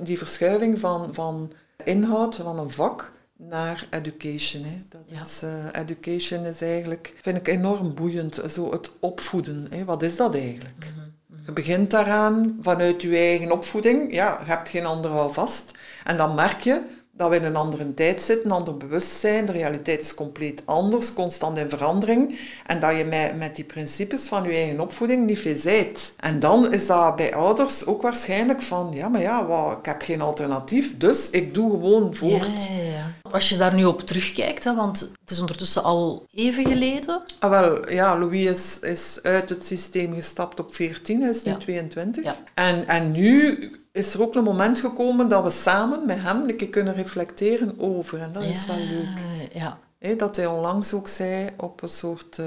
[0.00, 1.52] die verschuiving van, van
[1.84, 4.62] inhoud van een vak naar education.
[4.62, 4.82] Hè.
[4.88, 9.66] Dat is, uh, education is eigenlijk, vind ik enorm boeiend, zo het opvoeden.
[9.70, 9.84] Hè.
[9.84, 10.92] Wat is dat eigenlijk?
[11.26, 11.42] Mhm.
[11.46, 14.14] Je begint daaraan vanuit je eigen opvoeding.
[14.14, 15.70] Ja, je hebt geen andere vast.
[16.04, 16.80] En dan merk je
[17.14, 19.46] dat we in een andere tijd zitten, een ander bewustzijn.
[19.46, 22.38] De realiteit is compleet anders, constant in verandering.
[22.66, 26.14] En dat je met, met die principes van je eigen opvoeding niet veel zijt.
[26.16, 30.02] En dan is dat bij ouders ook waarschijnlijk van, ja, maar ja, wow, ik heb
[30.02, 32.66] geen alternatief, dus ik doe gewoon voort.
[32.68, 36.64] Ja, ja, Als je daar nu op terugkijkt, hè, want het is ondertussen al even
[36.64, 37.22] geleden.
[37.38, 41.56] Ah, wel, ja, Louis is, is uit het systeem gestapt op 14, hij is nu
[41.56, 42.24] 22.
[42.54, 46.56] En, en nu is er ook een moment gekomen dat we samen met hem een
[46.56, 48.20] keer kunnen reflecteren over.
[48.20, 49.50] En dat is wel leuk.
[49.52, 49.78] Ja.
[50.16, 52.46] dat hij onlangs ook zei op een soort uh,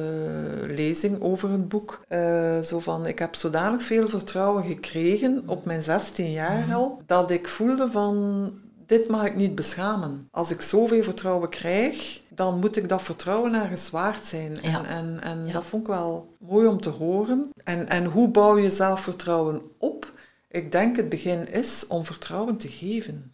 [0.67, 1.99] lezing over het boek.
[2.09, 6.73] Uh, zo van, ik heb zodanig veel vertrouwen gekregen op mijn 16 jaar mhm.
[6.73, 8.51] al, dat ik voelde van,
[8.85, 10.27] dit mag ik niet beschamen.
[10.31, 14.61] Als ik zoveel vertrouwen krijg, dan moet ik dat vertrouwen ergens waard zijn.
[14.61, 17.49] En, en, en dat vond ik wel mooi om te horen.
[17.63, 20.13] En, en hoe bouw je zelfvertrouwen op?
[20.55, 23.31] Ik denk het begin is om vertrouwen te geven.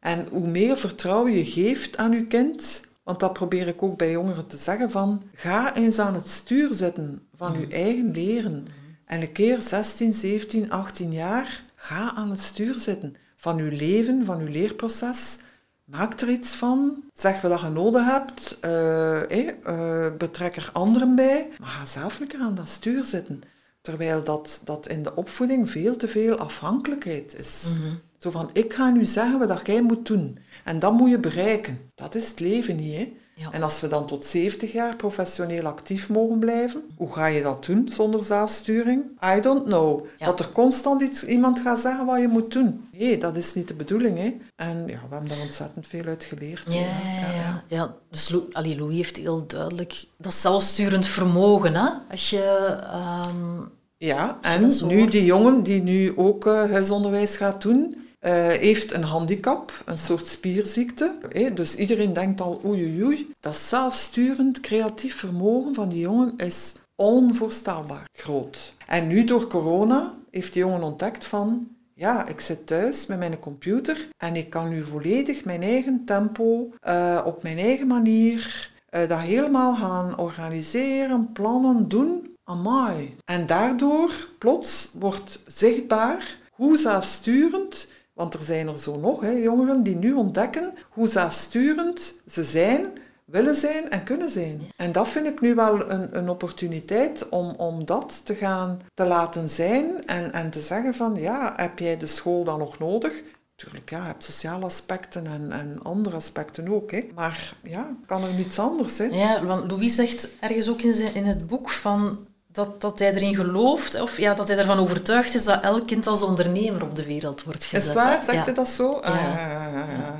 [0.00, 4.10] En hoe meer vertrouwen je geeft aan je kind, want dat probeer ik ook bij
[4.10, 8.66] jongeren te zeggen van, ga eens aan het stuur zitten van je eigen leren.
[9.04, 14.24] En een keer 16, 17, 18 jaar, ga aan het stuur zitten van je leven,
[14.24, 15.38] van je leerproces.
[15.84, 17.04] Maak er iets van.
[17.12, 18.58] Zeg wat je nodig hebt.
[18.64, 21.48] Uh, betrek er anderen bij.
[21.58, 23.42] Maar ga zelf lekker aan dat stuur zitten.
[23.80, 27.74] Terwijl dat, dat in de opvoeding veel te veel afhankelijkheid is.
[27.78, 27.94] Mhm.
[28.18, 30.38] Zo van, ik ga nu zeggen wat jij moet doen.
[30.64, 31.90] En dat moet je bereiken.
[31.94, 33.16] Dat is het leven niet, hè.
[33.50, 37.64] En als we dan tot 70 jaar professioneel actief mogen blijven, hoe ga je dat
[37.64, 39.04] doen zonder zelfsturing?
[39.36, 40.06] I don't know.
[40.18, 42.88] Dat er constant iets, iemand gaat zeggen wat je moet doen.
[42.92, 44.18] Nee, dat is niet de bedoeling.
[44.18, 44.36] Hè?
[44.56, 46.64] En ja, we hebben daar ontzettend veel uit geleerd.
[46.68, 47.62] Ja, ja, ja.
[47.68, 47.94] ja.
[48.10, 51.74] dus Louis heeft heel duidelijk dat zelfsturend vermogen.
[51.74, 51.88] Hè?
[52.10, 52.42] Als je...
[52.82, 53.60] Ehm,
[53.96, 59.02] ja, en nu die jongen die nu ook uh, huisonderwijs gaat doen, uh, heeft een
[59.02, 61.18] handicap, een soort spierziekte.
[61.54, 63.32] dus iedereen denkt al oei oei.
[63.40, 68.74] Dat zelfsturend creatief vermogen van die jongen is onvoorstelbaar groot.
[68.86, 73.38] En nu door corona heeft die jongen ontdekt van ja, ik zit thuis met mijn
[73.38, 79.08] computer en ik kan nu volledig mijn eigen tempo, uh, op mijn eigen manier, uh,
[79.08, 82.36] dat helemaal gaan organiseren, plannen, doen.
[82.44, 83.16] Amai.
[83.24, 87.88] En daardoor plots wordt zichtbaar hoe zelfsturend
[88.20, 92.86] want er zijn er zo nog, hè, jongeren die nu ontdekken hoe zelfsturend ze zijn,
[93.24, 94.60] willen zijn en kunnen zijn.
[94.76, 99.04] En dat vind ik nu wel een, een opportuniteit om, om dat te gaan te
[99.04, 103.22] laten zijn en, en te zeggen van ja, heb jij de school dan nog nodig?
[103.56, 106.90] Natuurlijk, ja, je hebt sociale aspecten en, en andere aspecten ook.
[106.90, 107.10] Hè.
[107.14, 108.98] Maar ja, kan er niets anders.
[108.98, 109.04] Hè.
[109.04, 113.14] Ja, want Louis zegt ergens ook in, zijn, in het boek van dat, dat hij
[113.14, 116.94] erin gelooft, of ja, dat hij ervan overtuigd is dat elk kind als ondernemer op
[116.94, 117.88] de wereld wordt gezet.
[117.88, 118.22] Is waar?
[118.22, 118.98] Zegt hij dat zo?
[119.02, 119.08] Ja.
[119.08, 120.18] Ah,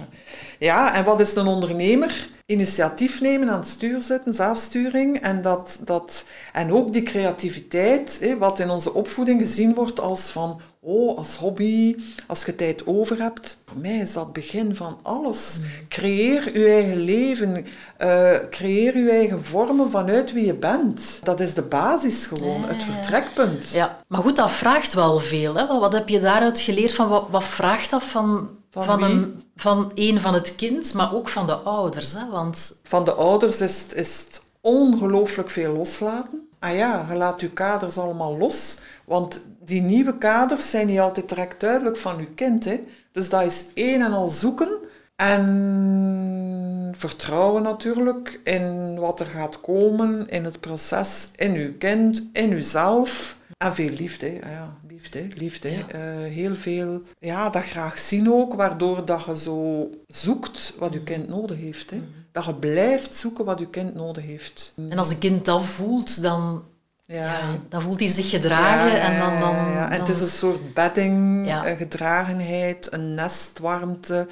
[0.58, 2.28] ja, en wat is een ondernemer?
[2.46, 5.20] Initiatief nemen, aan het stuur zetten, zelfsturing.
[5.20, 10.60] En, dat, dat, en ook die creativiteit, wat in onze opvoeding gezien wordt als van
[10.80, 13.56] oh, als hobby, als je tijd over hebt.
[13.66, 15.58] Voor mij is dat het begin van alles.
[15.58, 15.66] Mm.
[15.88, 17.66] Creëer je eigen leven,
[17.98, 21.20] uh, creëer je eigen vormen vanuit wie je bent.
[21.22, 23.70] Dat is de basis gewoon, het vertrekpunt.
[23.70, 25.54] Ja, maar goed, dat vraagt wel veel.
[25.54, 25.66] Hè?
[25.66, 28.58] Wat heb je daaruit geleerd van, wat, wat vraagt dat van...
[28.72, 32.12] Van, van, een, van een van het kind, maar ook van de ouders.
[32.12, 32.30] Hè?
[32.30, 32.80] Want...
[32.82, 36.48] Van de ouders is, is het ongelooflijk veel loslaten.
[36.58, 38.78] Ah ja, je laat je kaders allemaal los.
[39.04, 39.40] Want
[39.70, 42.64] die nieuwe kaders zijn niet altijd direct duidelijk van uw kind.
[42.64, 42.80] Hè?
[43.12, 44.68] Dus dat is één en al zoeken
[45.16, 52.52] en vertrouwen natuurlijk in wat er gaat komen, in het proces, in uw kind, in
[52.52, 53.38] uzelf.
[53.56, 55.68] En veel liefde, ja, liefde, liefde.
[55.68, 61.02] Eh, heel veel, ja, dat graag zien ook, waardoor dat je zo zoekt wat je
[61.02, 61.90] kind nodig heeft.
[61.90, 61.96] Hè.
[61.96, 62.06] Mhm.
[62.32, 64.74] Dat je blijft zoeken wat je kind nodig heeft.
[64.90, 66.64] En als een kind dat voelt, dan
[67.10, 67.40] ja.
[67.68, 69.40] dan voelt hij zich gedragen en dan...
[69.40, 74.26] dan, ja, En het is een soort bedding, een gedragenheid, een nest, warmte.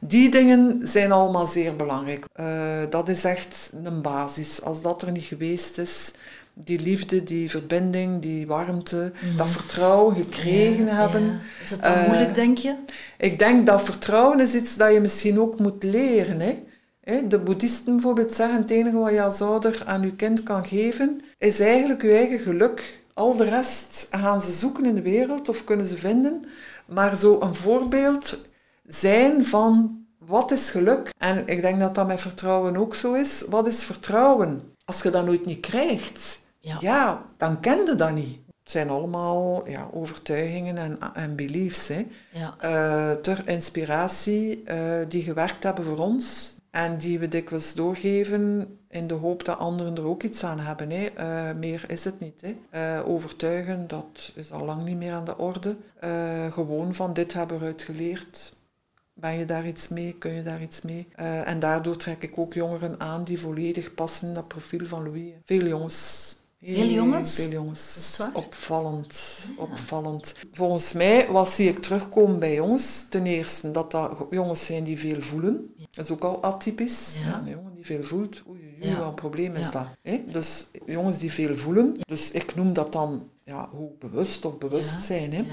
[0.00, 2.24] Die dingen zijn allemaal zeer belangrijk.
[2.40, 2.46] Uh,
[2.90, 4.62] dat is echt een basis.
[4.62, 6.12] Als dat er niet geweest is,
[6.54, 9.36] die liefde, die verbinding, die warmte, mhm.
[9.36, 11.40] dat vertrouwen gekregen hebben.
[11.62, 12.74] Is het dan uh, moeilijk, denk je?
[13.18, 16.40] Ik denk dat vertrouwen is iets dat je misschien ook moet leren.
[16.40, 17.26] Hè?
[17.26, 21.20] De boeddhisten bijvoorbeeld zeggen, het enige wat je als ouder aan je kind kan geven,
[21.40, 23.00] is eigenlijk je eigen geluk.
[23.14, 26.44] Al de rest gaan ze zoeken in de wereld of kunnen ze vinden.
[26.86, 28.38] Maar zo een voorbeeld
[28.86, 31.12] zijn van wat is geluk?
[31.18, 33.44] En ik denk dat dat met vertrouwen ook zo is.
[33.48, 34.62] Wat is vertrouwen?
[34.84, 38.38] Als je dat nooit niet krijgt, ja, ja dan ken je dat niet.
[38.46, 41.88] Het zijn allemaal ja, overtuigingen en, en beliefs.
[41.88, 42.06] Hè.
[42.30, 42.56] Ja.
[42.64, 44.74] Uh, ter inspiratie uh,
[45.08, 46.56] die gewerkt hebben voor ons.
[46.70, 50.90] En die we dikwijls doorgeven in de hoop dat anderen er ook iets aan hebben.
[50.90, 51.08] Hè.
[51.18, 52.40] Uh, meer is het niet.
[52.40, 52.56] Hè.
[52.98, 55.76] Uh, overtuigen, dat is al lang niet meer aan de orde.
[56.04, 58.54] Uh, gewoon van dit hebben we uitgeleerd.
[59.14, 60.12] Ben je daar iets mee?
[60.18, 61.08] Kun je daar iets mee?
[61.44, 65.32] en daardoor trek ik ook jongeren aan die volledig passen in dat profiel van Louis.
[65.44, 67.34] Veel jongens veel jongens?
[67.34, 68.30] Veel jongens.
[68.32, 69.40] Opvallend.
[69.56, 70.34] Opvallend.
[70.52, 73.06] Volgens mij, wat zie ik terugkomen bij jongens?
[73.08, 75.74] Ten eerste dat dat jongens zijn die veel voelen.
[75.90, 77.18] Dat is ook al atypisch.
[77.24, 77.38] Ja.
[77.38, 79.86] een jongen die veel voelt, oei, oei, wat een probleem is dat.
[80.02, 80.24] Hè?
[80.26, 81.96] Dus jongens die veel voelen.
[82.06, 85.32] Dus ik noem dat dan ja, hoe bewust of bewustzijn.
[85.32, 85.44] Hè?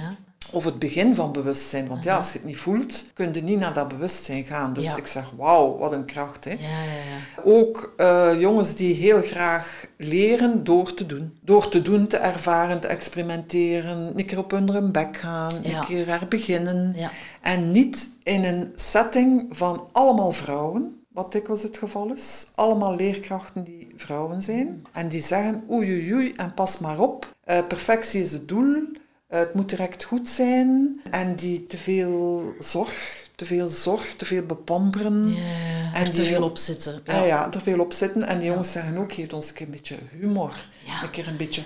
[0.52, 1.88] Of het begin van bewustzijn.
[1.88, 4.74] Want ja, als je het niet voelt, kun je niet naar dat bewustzijn gaan.
[4.74, 6.46] Dus ik zeg, wauw, wat een kracht.
[6.46, 6.52] Hè?
[6.52, 11.38] Ja, ja, Ook uh, jongens die heel graag leren door te doen.
[11.42, 14.18] Door te doen, te ervaren, te experimenteren.
[14.18, 16.96] Een keer op hun bek gaan, een keer er beginnen.
[17.42, 22.48] En niet in een setting van allemaal vrouwen wat dikwijls het geval is.
[22.56, 24.86] Allemaal leerkrachten die vrouwen zijn.
[24.94, 27.36] En die zeggen, oei oei oei, en pas maar op.
[27.46, 28.88] Uh, perfectie is het doel.
[29.28, 31.02] Eh, het moet direct goed zijn.
[31.12, 35.34] En die te veel zorg, te veel zorg, te veel bepamperen.
[35.36, 37.02] Ja, en te veel opzitten.
[37.06, 37.20] Ja.
[37.20, 38.24] Ah, ja, te veel opzitten.
[38.24, 40.70] En die jongens zeggen ook, geef ons een keer een beetje humor.
[41.04, 41.64] Een keer een beetje...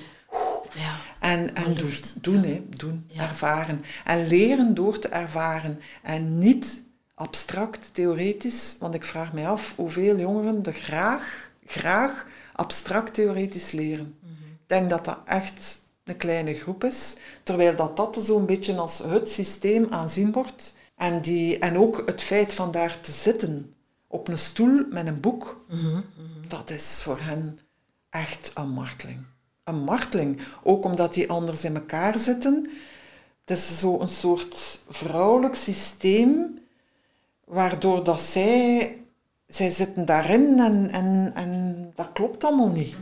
[0.73, 0.95] Ja.
[1.19, 3.83] En, en doen, doen, hè, doen ervaren.
[4.05, 5.79] En leren door te ervaren.
[6.01, 6.81] En niet
[7.15, 14.15] abstract, theoretisch, want ik vraag mij af hoeveel jongeren er graag, graag abstract theoretisch leren.
[14.19, 14.31] Mhm.
[14.51, 15.79] Ik denk dat dat echt
[16.11, 20.73] een kleine groep is, terwijl dat, dat zo'n beetje als het systeem aanzien wordt.
[20.95, 23.75] En, die, en ook het feit van daar te zitten
[24.07, 25.65] op een stoel met een boek,
[26.47, 27.59] dat is voor hen
[28.09, 29.19] echt een marteling.
[29.63, 32.69] Een marteling, ook omdat die anders in elkaar zitten.
[33.45, 36.59] Het is zo een soort vrouwelijk systeem
[37.45, 38.97] waardoor dat zij,
[39.47, 42.95] zij zitten daarin en, en, en dat klopt allemaal niet.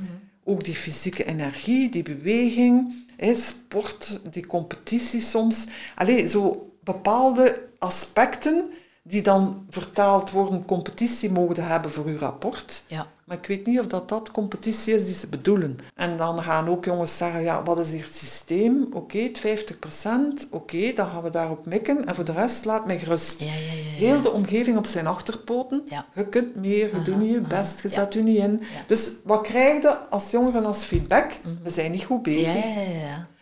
[0.43, 5.67] Ook die fysieke energie, die beweging, sport, die competitie soms.
[5.95, 8.69] Allee, zo bepaalde aspecten
[9.03, 12.83] die dan vertaald worden competitie mogen hebben voor uw rapport.
[12.87, 13.07] Ja.
[13.29, 15.79] Maar ik weet niet of dat, dat competitie is die ze bedoelen.
[15.95, 18.87] En dan gaan ook jongens zeggen, ja, wat is hier het systeem?
[18.91, 19.41] Oké, het
[20.45, 22.05] 50%, oké, dan gaan we daarop mikken.
[22.05, 23.43] En voor de rest, laat mij gerust.
[23.43, 25.83] Ja, ja, Heel de omgeving op zijn achterpoten.
[26.13, 28.61] Je kunt meer, je doet niet je best, je zet je niet in.
[28.87, 31.31] Dus wat krijg je als jongeren als feedback?
[31.43, 31.63] Mhm.
[31.63, 32.65] We zijn niet goed bezig.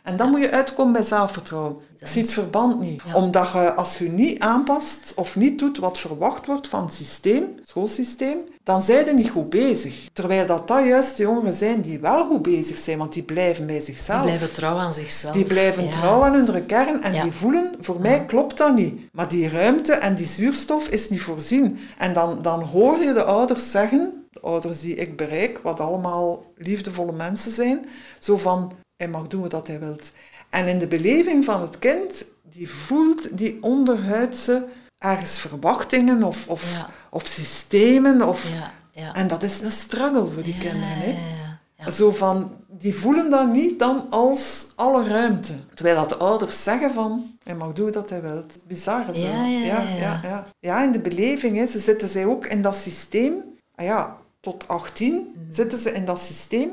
[0.08, 1.76] En dan moet je uitkomen bij zelfvertrouwen.
[2.00, 3.02] Ik zie het verband niet.
[3.14, 7.54] Omdat je, als je niet aanpast of niet doet wat verwacht wordt van het systeem,
[7.58, 10.08] het schoolsysteem, dan zijn je niet goed bezig.
[10.14, 13.66] Terwijl dat, dat juist de jongeren zijn die wel goed bezig zijn, want die blijven
[13.66, 14.20] bij zichzelf.
[14.20, 15.34] Die blijven trouw aan zichzelf.
[15.34, 19.10] Die blijven trouw aan hun kern en die voelen, voor mij klopt dat niet.
[19.12, 21.80] Maar die ruimte en die zuurstof is niet voorzien.
[21.98, 26.44] En dan, dan hoor je de ouders zeggen, de ouders die ik bereik, wat allemaal
[26.58, 27.86] liefdevolle mensen zijn,
[28.20, 30.12] zo van, hij mag doen wat hij wilt.
[30.50, 36.86] En in de beleving van het kind, die voelt die onderhuidse ergens verwachtingen of, of,
[37.10, 38.28] of systemen.
[38.28, 39.14] Of, ja, ja.
[39.14, 40.88] En dat is een struggle voor die kinderen.
[40.88, 41.92] Hè?
[41.92, 45.54] Zo van, die voelen dat niet dan als alle ruimte.
[45.74, 48.46] Terwijl dat de ouders zeggen van, hij mag doen wat hij wil.
[48.68, 49.20] Bizar zo.
[49.20, 50.20] Ja, ja, ja.
[50.24, 50.84] ja, ja.
[50.84, 53.34] in de beleving, hè, ze zitten zij ook in dat systeem.
[53.76, 55.46] Ah ja, tot 18 mm.
[55.50, 56.70] zitten ze in dat systeem.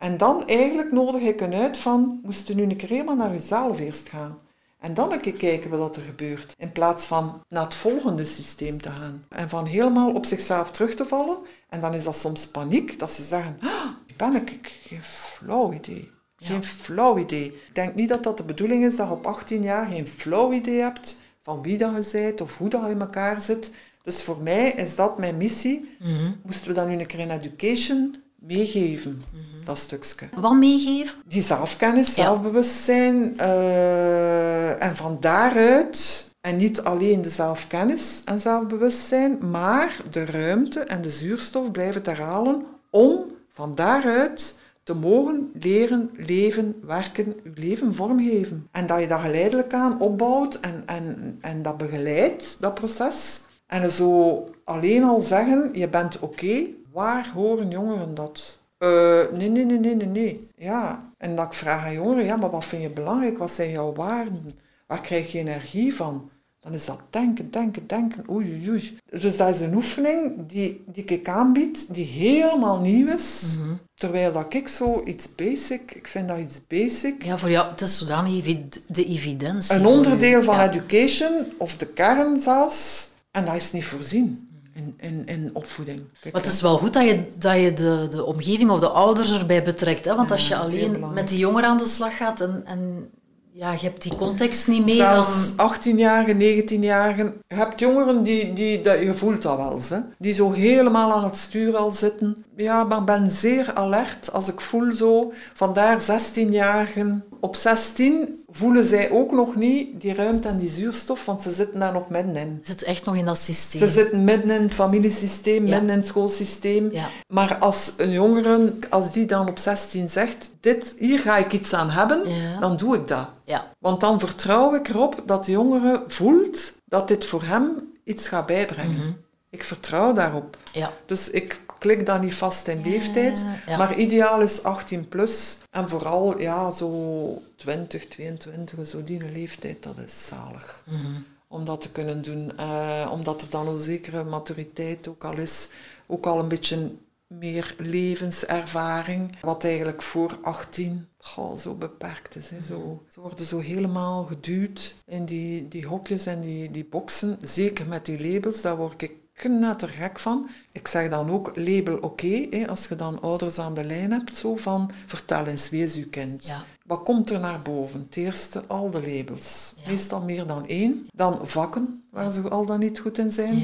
[0.00, 3.32] En dan eigenlijk nodig ik een uit van, moest je nu een keer helemaal naar
[3.32, 4.38] jezelf eerst gaan.
[4.78, 6.54] En dan een keer kijken wat er gebeurt.
[6.58, 9.24] In plaats van naar het volgende systeem te gaan.
[9.28, 11.38] En van helemaal op zichzelf terug te vallen.
[11.68, 13.86] En dan is dat soms paniek, dat ze zeggen, ah,
[14.16, 14.80] ben ik?
[14.82, 16.10] Geen flauw idee.
[16.36, 17.46] Geen flauw idee.
[17.46, 20.52] Ik denk niet dat dat de bedoeling is dat je op 18 jaar geen flauw
[20.52, 23.70] idee hebt van wie dat je bent of hoe dat je in elkaar zit.
[24.02, 25.96] Dus voor mij is dat mijn missie.
[25.98, 26.32] Mhm.
[26.42, 29.64] Moesten we dan nu een keer in education meegeven, mhm.
[29.64, 30.28] dat stukje.
[30.36, 31.14] Wat meegeven?
[31.26, 33.34] Die zelfkennis, zelfbewustzijn.
[33.36, 41.02] Uh, en van daaruit, en niet alleen de zelfkennis en zelfbewustzijn, maar de ruimte en
[41.02, 47.94] de zuurstof blijven te herhalen om van daaruit te mogen leren, leven, werken, je leven
[47.94, 48.68] vormgeven.
[48.70, 53.40] En dat je dat geleidelijk aan opbouwt en, en, en dat begeleidt, dat proces.
[53.66, 56.66] En zo alleen al zeggen, je bent oké,
[57.00, 58.58] Waar horen jongeren dat?
[58.78, 58.88] Uh,
[59.32, 60.48] nee, nee, nee, nee, nee, nee.
[60.56, 63.38] Ja, en dat ik vraag aan jongeren, ja, maar wat vind je belangrijk?
[63.38, 64.50] Wat zijn jouw waarden?
[64.86, 66.30] Waar krijg je energie van?
[66.60, 68.98] Dan is dat denken, denken, denken, oei, oei, oei.
[69.10, 73.56] Dus dat is een oefening die, die ik aanbied, die helemaal nieuw is.
[73.58, 73.74] Mhm.
[73.94, 77.22] Terwijl dat ik zo iets basic, ik vind dat iets basic.
[77.22, 78.44] Ja, voor jou, het is zodanig
[78.86, 79.74] de evidentie.
[79.74, 84.48] Een onderdeel van education, of de kern zelfs, en dat is niet voorzien
[84.80, 86.02] in, in, in opvoeding.
[86.22, 89.38] maar het is wel goed dat je, dat je de, de omgeving of de ouders
[89.38, 90.04] erbij betrekt.
[90.04, 90.16] Hè?
[90.16, 93.10] Want als je alleen met die jongeren aan de slag gaat en, en
[93.52, 94.94] ja, je hebt die context niet mee.
[94.94, 95.74] Zelfs dan...
[95.74, 97.32] 18-jarigen, 19-jarigen.
[97.48, 99.98] Je hebt jongeren die, die dat, je voelt dat wel eens, hè?
[100.18, 102.44] die zo helemaal aan het stuur al zitten.
[102.56, 105.32] Ja, maar ben zeer alert als ik voel zo.
[105.54, 107.24] Vandaar 16-jarigen.
[107.40, 111.80] Op 16 voelen zij ook nog niet die ruimte en die zuurstof, want ze zitten
[111.80, 112.58] daar nog middenin.
[112.62, 113.80] Ze zitten echt nog in dat systeem.
[113.80, 116.92] Ze zitten midden in het familiesysteem, midden in het schoolsysteem.
[116.92, 117.08] Ja.
[117.28, 121.72] Maar als een jongere, als die dan op 16 zegt, dit, hier ga ik iets
[121.72, 122.22] aan hebben,
[122.60, 123.28] dan doe ik dat.
[123.44, 123.72] Ja.
[123.78, 128.46] Want dan vertrouw ik erop dat de jongere voelt dat dit voor hem iets gaat
[128.46, 128.96] bijbrengen.
[128.96, 129.12] Mhm.
[129.50, 130.56] Ik vertrouw daarop.
[130.72, 130.92] Ja.
[131.06, 135.58] Dus ik klik dan niet vast in leeftijd, maar ideaal is 18 plus.
[135.70, 140.84] En vooral ja, zo 20, 22, zo die leeftijd, dat is zalig.
[140.86, 141.20] Mhm.
[141.48, 142.52] Om dat te kunnen doen.
[142.56, 145.68] Uh, omdat er dan een zekere maturiteit ook al is.
[146.06, 146.90] Ook al een beetje
[147.26, 149.36] meer levenservaring.
[149.40, 152.50] Wat eigenlijk voor 18 goh, zo beperkt is.
[152.50, 152.62] Hè.
[152.62, 157.38] Zo, ze worden zo helemaal geduwd in die, die hokjes en die, die boxen.
[157.42, 159.12] Zeker met die labels, daar word ik
[159.48, 160.48] net er gek van.
[160.72, 164.56] Ik zeg dan ook label oké, als je dan ouders aan de lijn hebt, zo
[164.56, 166.46] van vertel eens, wie is uw kind?
[166.46, 166.64] Ja.
[166.86, 168.00] Wat komt er naar boven?
[168.08, 169.74] Het eerste, al de labels.
[169.86, 171.06] Meestal meer dan één.
[171.14, 173.62] Dan vakken, waar ze al dan niet goed in zijn.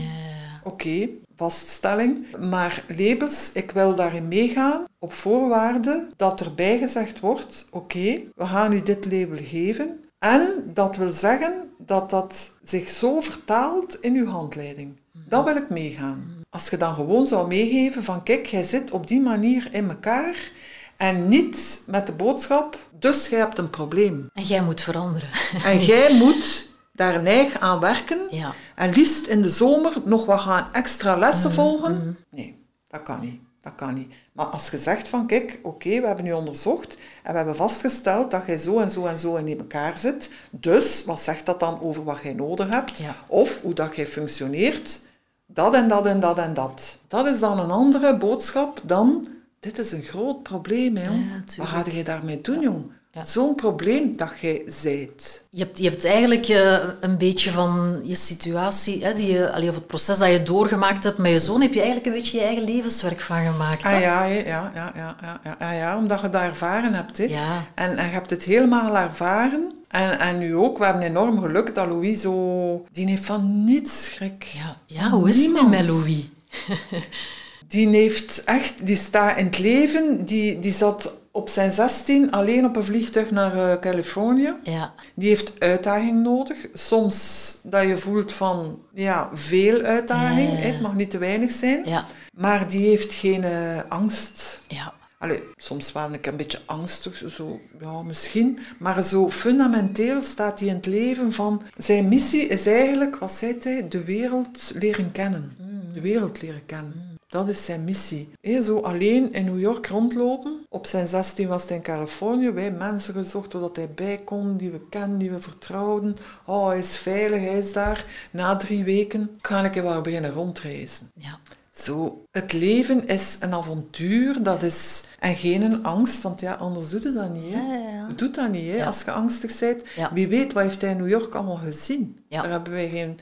[0.65, 2.37] Oké, vaststelling.
[2.37, 8.73] Maar labels, ik wil daarin meegaan op voorwaarde dat erbij gezegd wordt, oké, we gaan
[8.73, 10.05] u dit label geven.
[10.19, 14.97] En dat wil zeggen dat dat zich zo vertaalt in uw handleiding.
[15.25, 16.35] Dat wil ik meegaan.
[16.51, 20.51] Als je dan gewoon zou meegeven van kijk, jij zit op die manier in elkaar
[20.97, 24.29] en niet met de boodschap, dus jij hebt een probleem.
[24.33, 25.29] En jij moet veranderen.
[25.65, 28.53] En jij moet daar neig aan werken Ja.
[28.75, 32.19] en liefst in de zomer nog wat gaan extra lessen Mhm, volgen.
[32.31, 33.41] Nee, dat kan niet.
[33.61, 34.13] Dat kan niet.
[34.33, 38.31] Maar als je zegt van, kijk, oké, we hebben nu onderzocht en we hebben vastgesteld
[38.31, 40.31] dat jij zo en zo en zo in elkaar zit.
[40.51, 42.99] Dus, wat zegt dat dan over wat jij nodig hebt?
[42.99, 43.15] Ja.
[43.27, 45.01] Of hoe dat jij functioneert?
[45.47, 46.99] Dat en dat en dat en dat.
[47.09, 49.29] Dat is dan een andere boodschap dan,
[49.61, 51.25] dit is een groot probleem, hè, jong.
[51.47, 52.85] Ja, wat ga je daarmee doen, jong?
[53.11, 53.25] Ja.
[53.25, 55.45] Zo'n probleem dat jij zijt.
[55.51, 59.69] Je hebt, je hebt eigenlijk eh, een beetje van je situatie, hè, die je, allee,
[59.69, 62.39] of het proces dat je doorgemaakt hebt met je zoon, heb je eigenlijk een beetje
[62.39, 63.83] je eigen levenswerk van gemaakt.
[63.83, 63.95] hè?
[63.95, 67.19] Ah ja, ja, ja, ja, ja, ja, ja, ja, omdat je dat ervaren hebt.
[67.19, 67.25] Hè.
[67.25, 67.67] Ja.
[67.75, 69.76] En, en je hebt het helemaal ervaren.
[69.89, 72.87] En, en nu ook, we hebben enorm geluk dat Louis zo...
[72.93, 74.43] Die heeft van niets schrik.
[74.45, 75.71] Ja, ja, hoe is het nu Niemand.
[75.71, 76.25] met Louis?
[77.69, 78.87] Die heeft echt...
[78.87, 80.25] Die staat in het leven.
[80.25, 84.53] Die, die zat op zijn 16 alleen op een vliegtuig naar eh, Californië.
[84.63, 86.57] Ja, Die heeft uitdaging nodig.
[86.75, 90.49] Soms dat je voelt van, ja, veel uitdaging.
[90.51, 90.65] Ja, ja, ja.
[90.67, 91.81] hè, Het mag niet te weinig zijn.
[91.85, 94.61] ja, Maar die heeft geen eh, angst.
[94.69, 94.95] ja.
[95.27, 98.59] Allee, soms wel ik een beetje angstig, zo, ja, misschien.
[98.79, 101.63] Maar zo fundamenteel staat hij in het leven van...
[101.77, 105.57] Zijn missie is eigenlijk, wat zei hij, de wereld leren kennen.
[105.95, 107.19] De wereld leren kennen.
[107.29, 108.29] Dat is zijn missie.
[108.41, 110.67] Hé, zo alleen in New York rondlopen.
[110.69, 112.51] Op zijn 16 was hij in Californië.
[112.51, 116.17] Wij mensen gezocht zodat hij bij kon, die we kennen, die we vertrouwden.
[116.45, 118.05] Oh, hij is veilig, hij is daar.
[118.31, 121.11] Na drie weken ga ik wel beginnen rondreizen.
[121.15, 121.39] ja.
[121.77, 125.05] Zo, het leven is een avontuur, dat is...
[125.19, 127.61] En geen angst, want ja, anders doe je dat niet, hè.
[127.61, 128.07] Ja, ja, ja.
[128.09, 129.83] Je doet dat niet, hè, als je angstig bent.
[130.13, 132.25] Wie weet, wat heeft hij in New York allemaal gezien?
[132.29, 133.19] Daar hebben wij geen...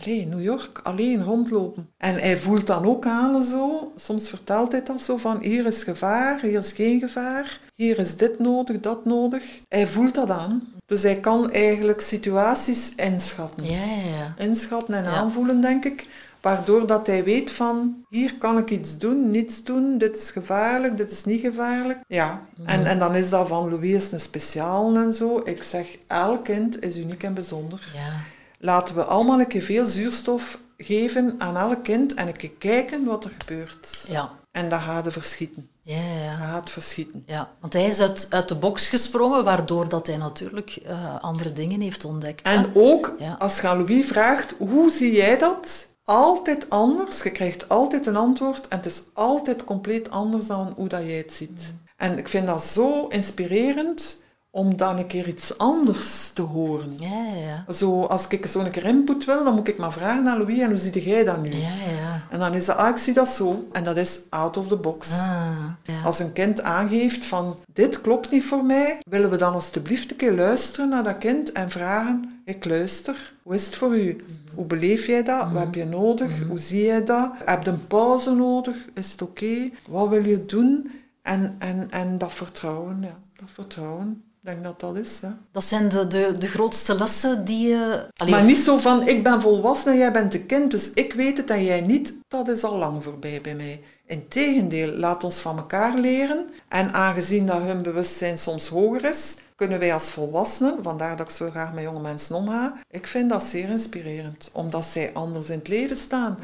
[0.00, 1.90] Allee, New York, alleen rondlopen.
[1.96, 5.82] En hij voelt dan ook aan zo, soms vertelt hij dat zo van, hier is
[5.82, 9.42] gevaar, hier is geen gevaar, hier is dit nodig, dat nodig.
[9.68, 10.68] Hij voelt dat aan.
[10.86, 14.34] Dus hij kan eigenlijk situaties inschatten Ja, ja, ja.
[14.38, 16.06] inschatten en aanvoelen, denk ik.
[16.40, 20.96] Waardoor dat hij weet van, hier kan ik iets doen, niets doen, dit is gevaarlijk,
[20.96, 21.98] dit is niet gevaarlijk.
[22.08, 25.40] Ja, en, en dan is dat van, Louis is een speciaal en zo.
[25.44, 27.90] Ik zeg, elk kind is uniek en bijzonder.
[27.94, 28.12] ja.
[28.60, 33.04] Laten we allemaal een keer veel zuurstof geven aan elk kind en een keer kijken
[33.04, 34.04] wat er gebeurt.
[34.08, 35.68] Ja, En dat gaat er verschieten.
[35.82, 36.34] ja, ja.
[36.34, 37.22] Gaat verschieten.
[37.26, 41.52] Ja, want hij is uit, uit de box gesprongen, waardoor dat hij natuurlijk eh, andere
[41.52, 42.48] dingen heeft ontdekt.
[42.48, 42.54] hè?
[42.54, 43.36] En ook, Ja.
[43.38, 45.86] als je aan Louis vraagt, hoe zie jij dat?
[46.08, 47.22] Altijd anders.
[47.22, 51.16] Je krijgt altijd een antwoord en het is altijd compleet anders dan hoe dat jij
[51.16, 51.74] het ziet.
[51.96, 56.94] En ik vind dat zo inspirerend om dan een keer iets anders te horen.
[56.98, 57.72] Ja.
[57.72, 60.68] Zo, als ik zo'n keer input wil, dan moet ik maar vragen aan Louis, en
[60.68, 61.54] hoe zie jij dat nu?
[61.54, 62.22] Ja, ja.
[62.30, 63.66] En dan is dat, ah, ik zie dat zo.
[63.72, 65.10] En dat is out of the box.
[65.10, 66.02] Ah, ja.
[66.04, 70.16] Als een kind aangeeft van dit klopt niet voor mij, willen we dan alstublieft een
[70.16, 74.24] keer luisteren naar dat kind en vragen, ik luister, hoe is het voor u?
[74.54, 75.52] Hoe beleef jij dat?
[75.52, 76.46] Wat heb je nodig?
[76.48, 77.30] Hoe zie jij dat?
[77.44, 78.76] Heb je een pauze nodig?
[78.94, 79.70] Is het oké?
[79.88, 80.90] Wat wil je doen?
[81.22, 84.22] En, en, en dat vertrouwen, ja, dat vertrouwen.
[84.48, 85.38] Denk dat dat is, ja.
[85.52, 88.08] Dat zijn de, de, de grootste lessen die je...
[88.16, 90.92] Allee, Maar of- niet zo van, ik ben volwassen en jij bent een kind, dus
[90.92, 92.14] ik weet het en jij niet.
[92.28, 93.80] Dat is al lang voorbij bij mij.
[94.06, 96.50] Integendeel, laat ons van elkaar leren.
[96.68, 101.34] En aangezien dat hun bewustzijn soms hoger is, kunnen wij als volwassenen, vandaar dat ik
[101.34, 105.58] zo graag met jonge mensen omga, ik vind dat zeer inspirerend, omdat zij anders in
[105.58, 106.38] het leven staan.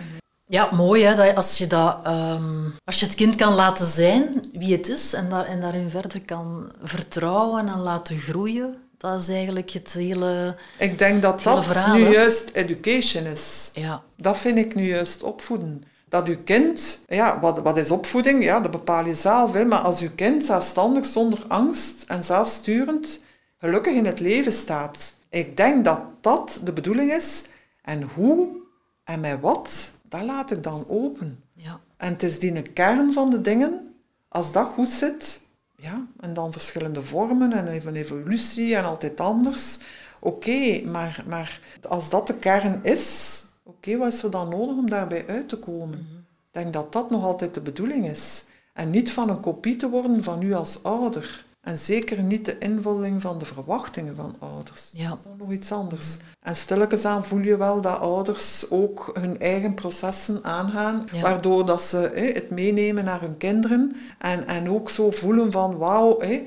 [0.55, 4.40] Ja, mooi hè, dat als je, dat, ehm, als je het kind kan laten zijn
[4.53, 8.77] wie het is en, daar, en daarin verder kan vertrouwen en laten groeien.
[8.99, 10.57] Dat is eigenlijk het hele...
[10.79, 12.11] Ik denk dat dat verhaal, nu hè?
[12.11, 13.71] juist education is.
[13.73, 15.85] Ja, Dat vind ik nu juist opvoeden.
[16.09, 18.44] Dat uw kind, ja, wat, wat is opvoeding?
[18.44, 19.52] Ja, dat bepaal je zelf.
[19.52, 19.65] Hè.
[19.65, 23.21] Maar als uw kind zelfstandig, zonder angst en zelfsturend,
[23.59, 25.13] gelukkig in het leven staat.
[25.31, 27.44] Ik denk dat dat de bedoeling is.
[27.83, 28.48] En hoe
[29.05, 31.42] en met wat, dat laat ik dan open.
[31.52, 31.81] ja.
[31.96, 33.94] En het is die kern van de dingen,
[34.29, 35.40] als dat goed zit,
[35.77, 39.81] ja, en dan verschillende vormen en even evolutie en altijd anders.
[40.21, 44.90] Oké, maar, maar als dat de kern is, Oké, wat is er dan nodig om
[44.90, 45.98] daarbij uit te komen?
[46.19, 48.44] Ik denk dat dat nog altijd de bedoeling is.
[48.73, 51.44] En niet van een kopie te worden van u als ouder.
[51.65, 54.90] En zeker niet de invulling van de verwachtingen van ouders.
[54.92, 55.08] Ja.
[55.08, 56.17] Dat is nog iets anders.
[56.42, 61.83] En stilletjes aan voel je wel dat ouders ook hun eigen processen aangaan, waardoor dat
[61.83, 66.38] ze het meenemen naar hun kinderen en, en ook zo voelen van wauw, uh,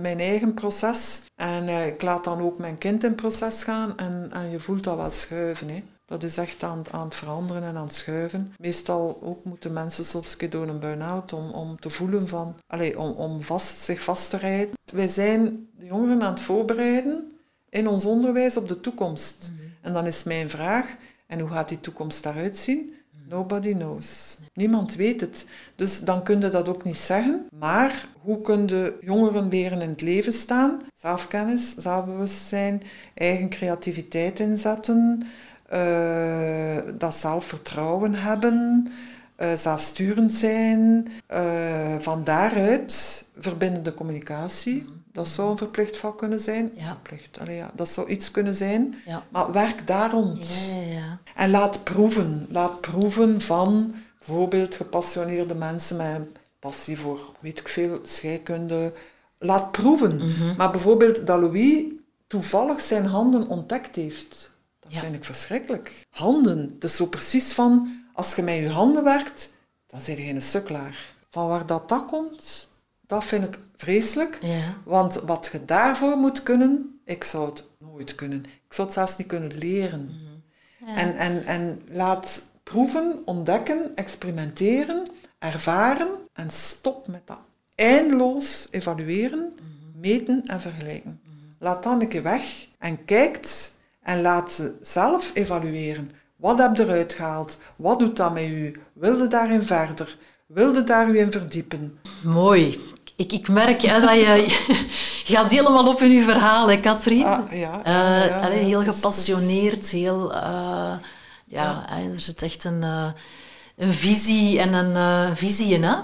[0.00, 1.24] mijn eigen proces.
[1.34, 4.84] En uh, ik laat dan ook mijn kind in proces gaan en, en je voelt
[4.84, 5.95] dat wel schuiven.
[6.06, 8.54] Dat is echt aan, aan het veranderen en aan het schuiven.
[8.58, 13.10] Meestal ook moeten mensen soms door een burn-out om, om te voelen van, allez, om,
[13.10, 14.74] om vast, zich vast te rijden.
[14.92, 17.32] Wij zijn de jongeren aan het voorbereiden
[17.68, 19.50] in ons onderwijs op de toekomst.
[19.52, 19.62] Mhm.
[19.80, 20.96] En dan is mijn vraag,
[21.26, 22.94] en hoe gaat die toekomst daaruit zien?
[23.28, 24.38] Nobody knows.
[24.54, 25.46] Niemand weet het.
[25.76, 27.46] Dus dan kun je dat ook niet zeggen.
[27.58, 30.82] Maar hoe kunnen jongeren leren in het leven staan?
[30.94, 32.82] Zelfkennis, zelfbewustzijn,
[33.14, 35.26] eigen creativiteit inzetten,
[35.72, 38.88] uh, dat zelfvertrouwen hebben,
[39.38, 41.08] uh, zelfsturend zijn.
[41.32, 44.86] Uh, van daaruit verbindende communicatie.
[45.12, 46.70] Dat zou een verplicht vak kunnen zijn.
[46.74, 46.86] Ja.
[46.86, 47.70] Verplicht, allee, ja.
[47.74, 48.94] Dat zou iets kunnen zijn.
[49.06, 49.22] Ja.
[49.28, 50.48] Maar werk daar rond.
[50.86, 52.46] Ja, en laat proeven.
[52.50, 58.92] Laat proeven van bijvoorbeeld gepassioneerde mensen met een passie voor, weet ik veel, scheikunde.
[59.38, 60.16] Laat proeven.
[60.16, 60.56] Mhm.
[60.56, 61.84] Maar bijvoorbeeld dat Louis
[62.26, 64.55] toevallig zijn handen ontdekt heeft.
[64.88, 66.06] Dat vind ik verschrikkelijk.
[66.10, 66.76] Handen.
[66.78, 69.52] Dat is zo precies van, als je met je handen werkt,
[69.86, 71.14] dan ben je geen sukkelaar.
[71.30, 72.68] Van waar dat, dat komt,
[73.06, 74.38] dat vind ik vreselijk.
[74.42, 74.74] Ja.
[74.84, 78.44] Want wat je daarvoor moet kunnen, ik zou het nooit kunnen.
[78.44, 80.04] Ik zou het zelfs niet kunnen leren.
[80.04, 80.90] Mhm.
[80.90, 80.96] Ja.
[80.96, 85.06] En, en, en laat proeven, ontdekken, experimenteren,
[85.38, 87.40] ervaren en stop met dat
[87.74, 90.00] eindeloos evalueren, mhm.
[90.00, 91.20] meten en vergelijken.
[91.22, 91.34] Mhm.
[91.58, 93.75] Laat dan een keer weg en kijkt
[94.06, 96.10] en laat ze zelf evalueren.
[96.36, 97.58] Wat heb je eruit gehaald?
[97.76, 98.80] Wat doet dat met u?
[98.92, 100.16] Wilde daarin verder?
[100.46, 101.98] Wilde daar u in verdiepen?
[102.22, 102.80] Mooi.
[103.16, 104.44] Ik, ik merk hè, dat je,
[105.34, 107.24] gaat helemaal op in je verhaal, hè, Katrien?
[107.24, 110.34] Ah, ja, uh, heel gepassioneerd, heel...
[110.34, 110.94] Uh,
[111.46, 113.10] ja, er zit echt een, uh,
[113.76, 115.96] een visie en een visie in, hè?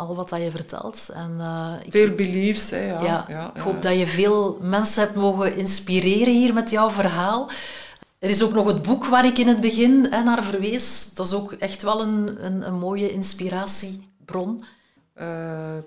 [0.00, 1.10] Al wat dat je vertelt.
[1.14, 1.40] En,
[1.84, 2.88] ik, veel beliefs, hè?
[2.90, 3.24] Ja.
[3.28, 7.50] ja, ik hoop dat je veel mensen hebt mogen inspireren hier met jouw verhaal.
[8.18, 11.14] Er is ook nog het boek waar ik in het begin hè, naar verwees.
[11.14, 14.64] Dat is ook echt wel een, een, een mooie inspiratiebron.
[15.20, 15.26] Uh,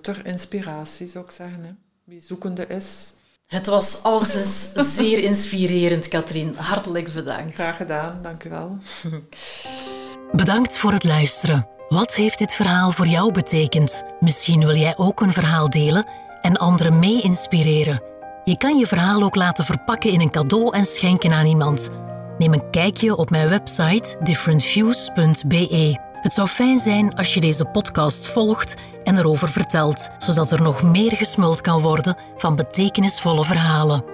[0.02, 1.64] ter inspiratie, zou ik zeggen.
[1.64, 1.70] Hè.
[2.04, 3.12] Wie zoekende is.
[3.46, 6.56] Het was alles zeer inspirerend, Katrien.
[6.56, 7.54] Hartelijk bedankt.
[7.54, 8.78] Graag gedaan, dank u wel.
[10.32, 11.73] Bedankt voor het luisteren.
[11.88, 14.04] Wat heeft dit verhaal voor jou betekend?
[14.20, 16.06] Misschien wil jij ook een verhaal delen
[16.40, 18.02] en anderen mee inspireren.
[18.44, 21.90] Je kan je verhaal ook laten verpakken in een cadeau en schenken aan iemand.
[22.38, 25.98] Neem een kijkje op mijn website differentviews.be.
[26.22, 30.82] Het zou fijn zijn als je deze podcast volgt en erover vertelt, zodat er nog
[30.82, 34.13] meer gesmuld kan worden van betekenisvolle verhalen.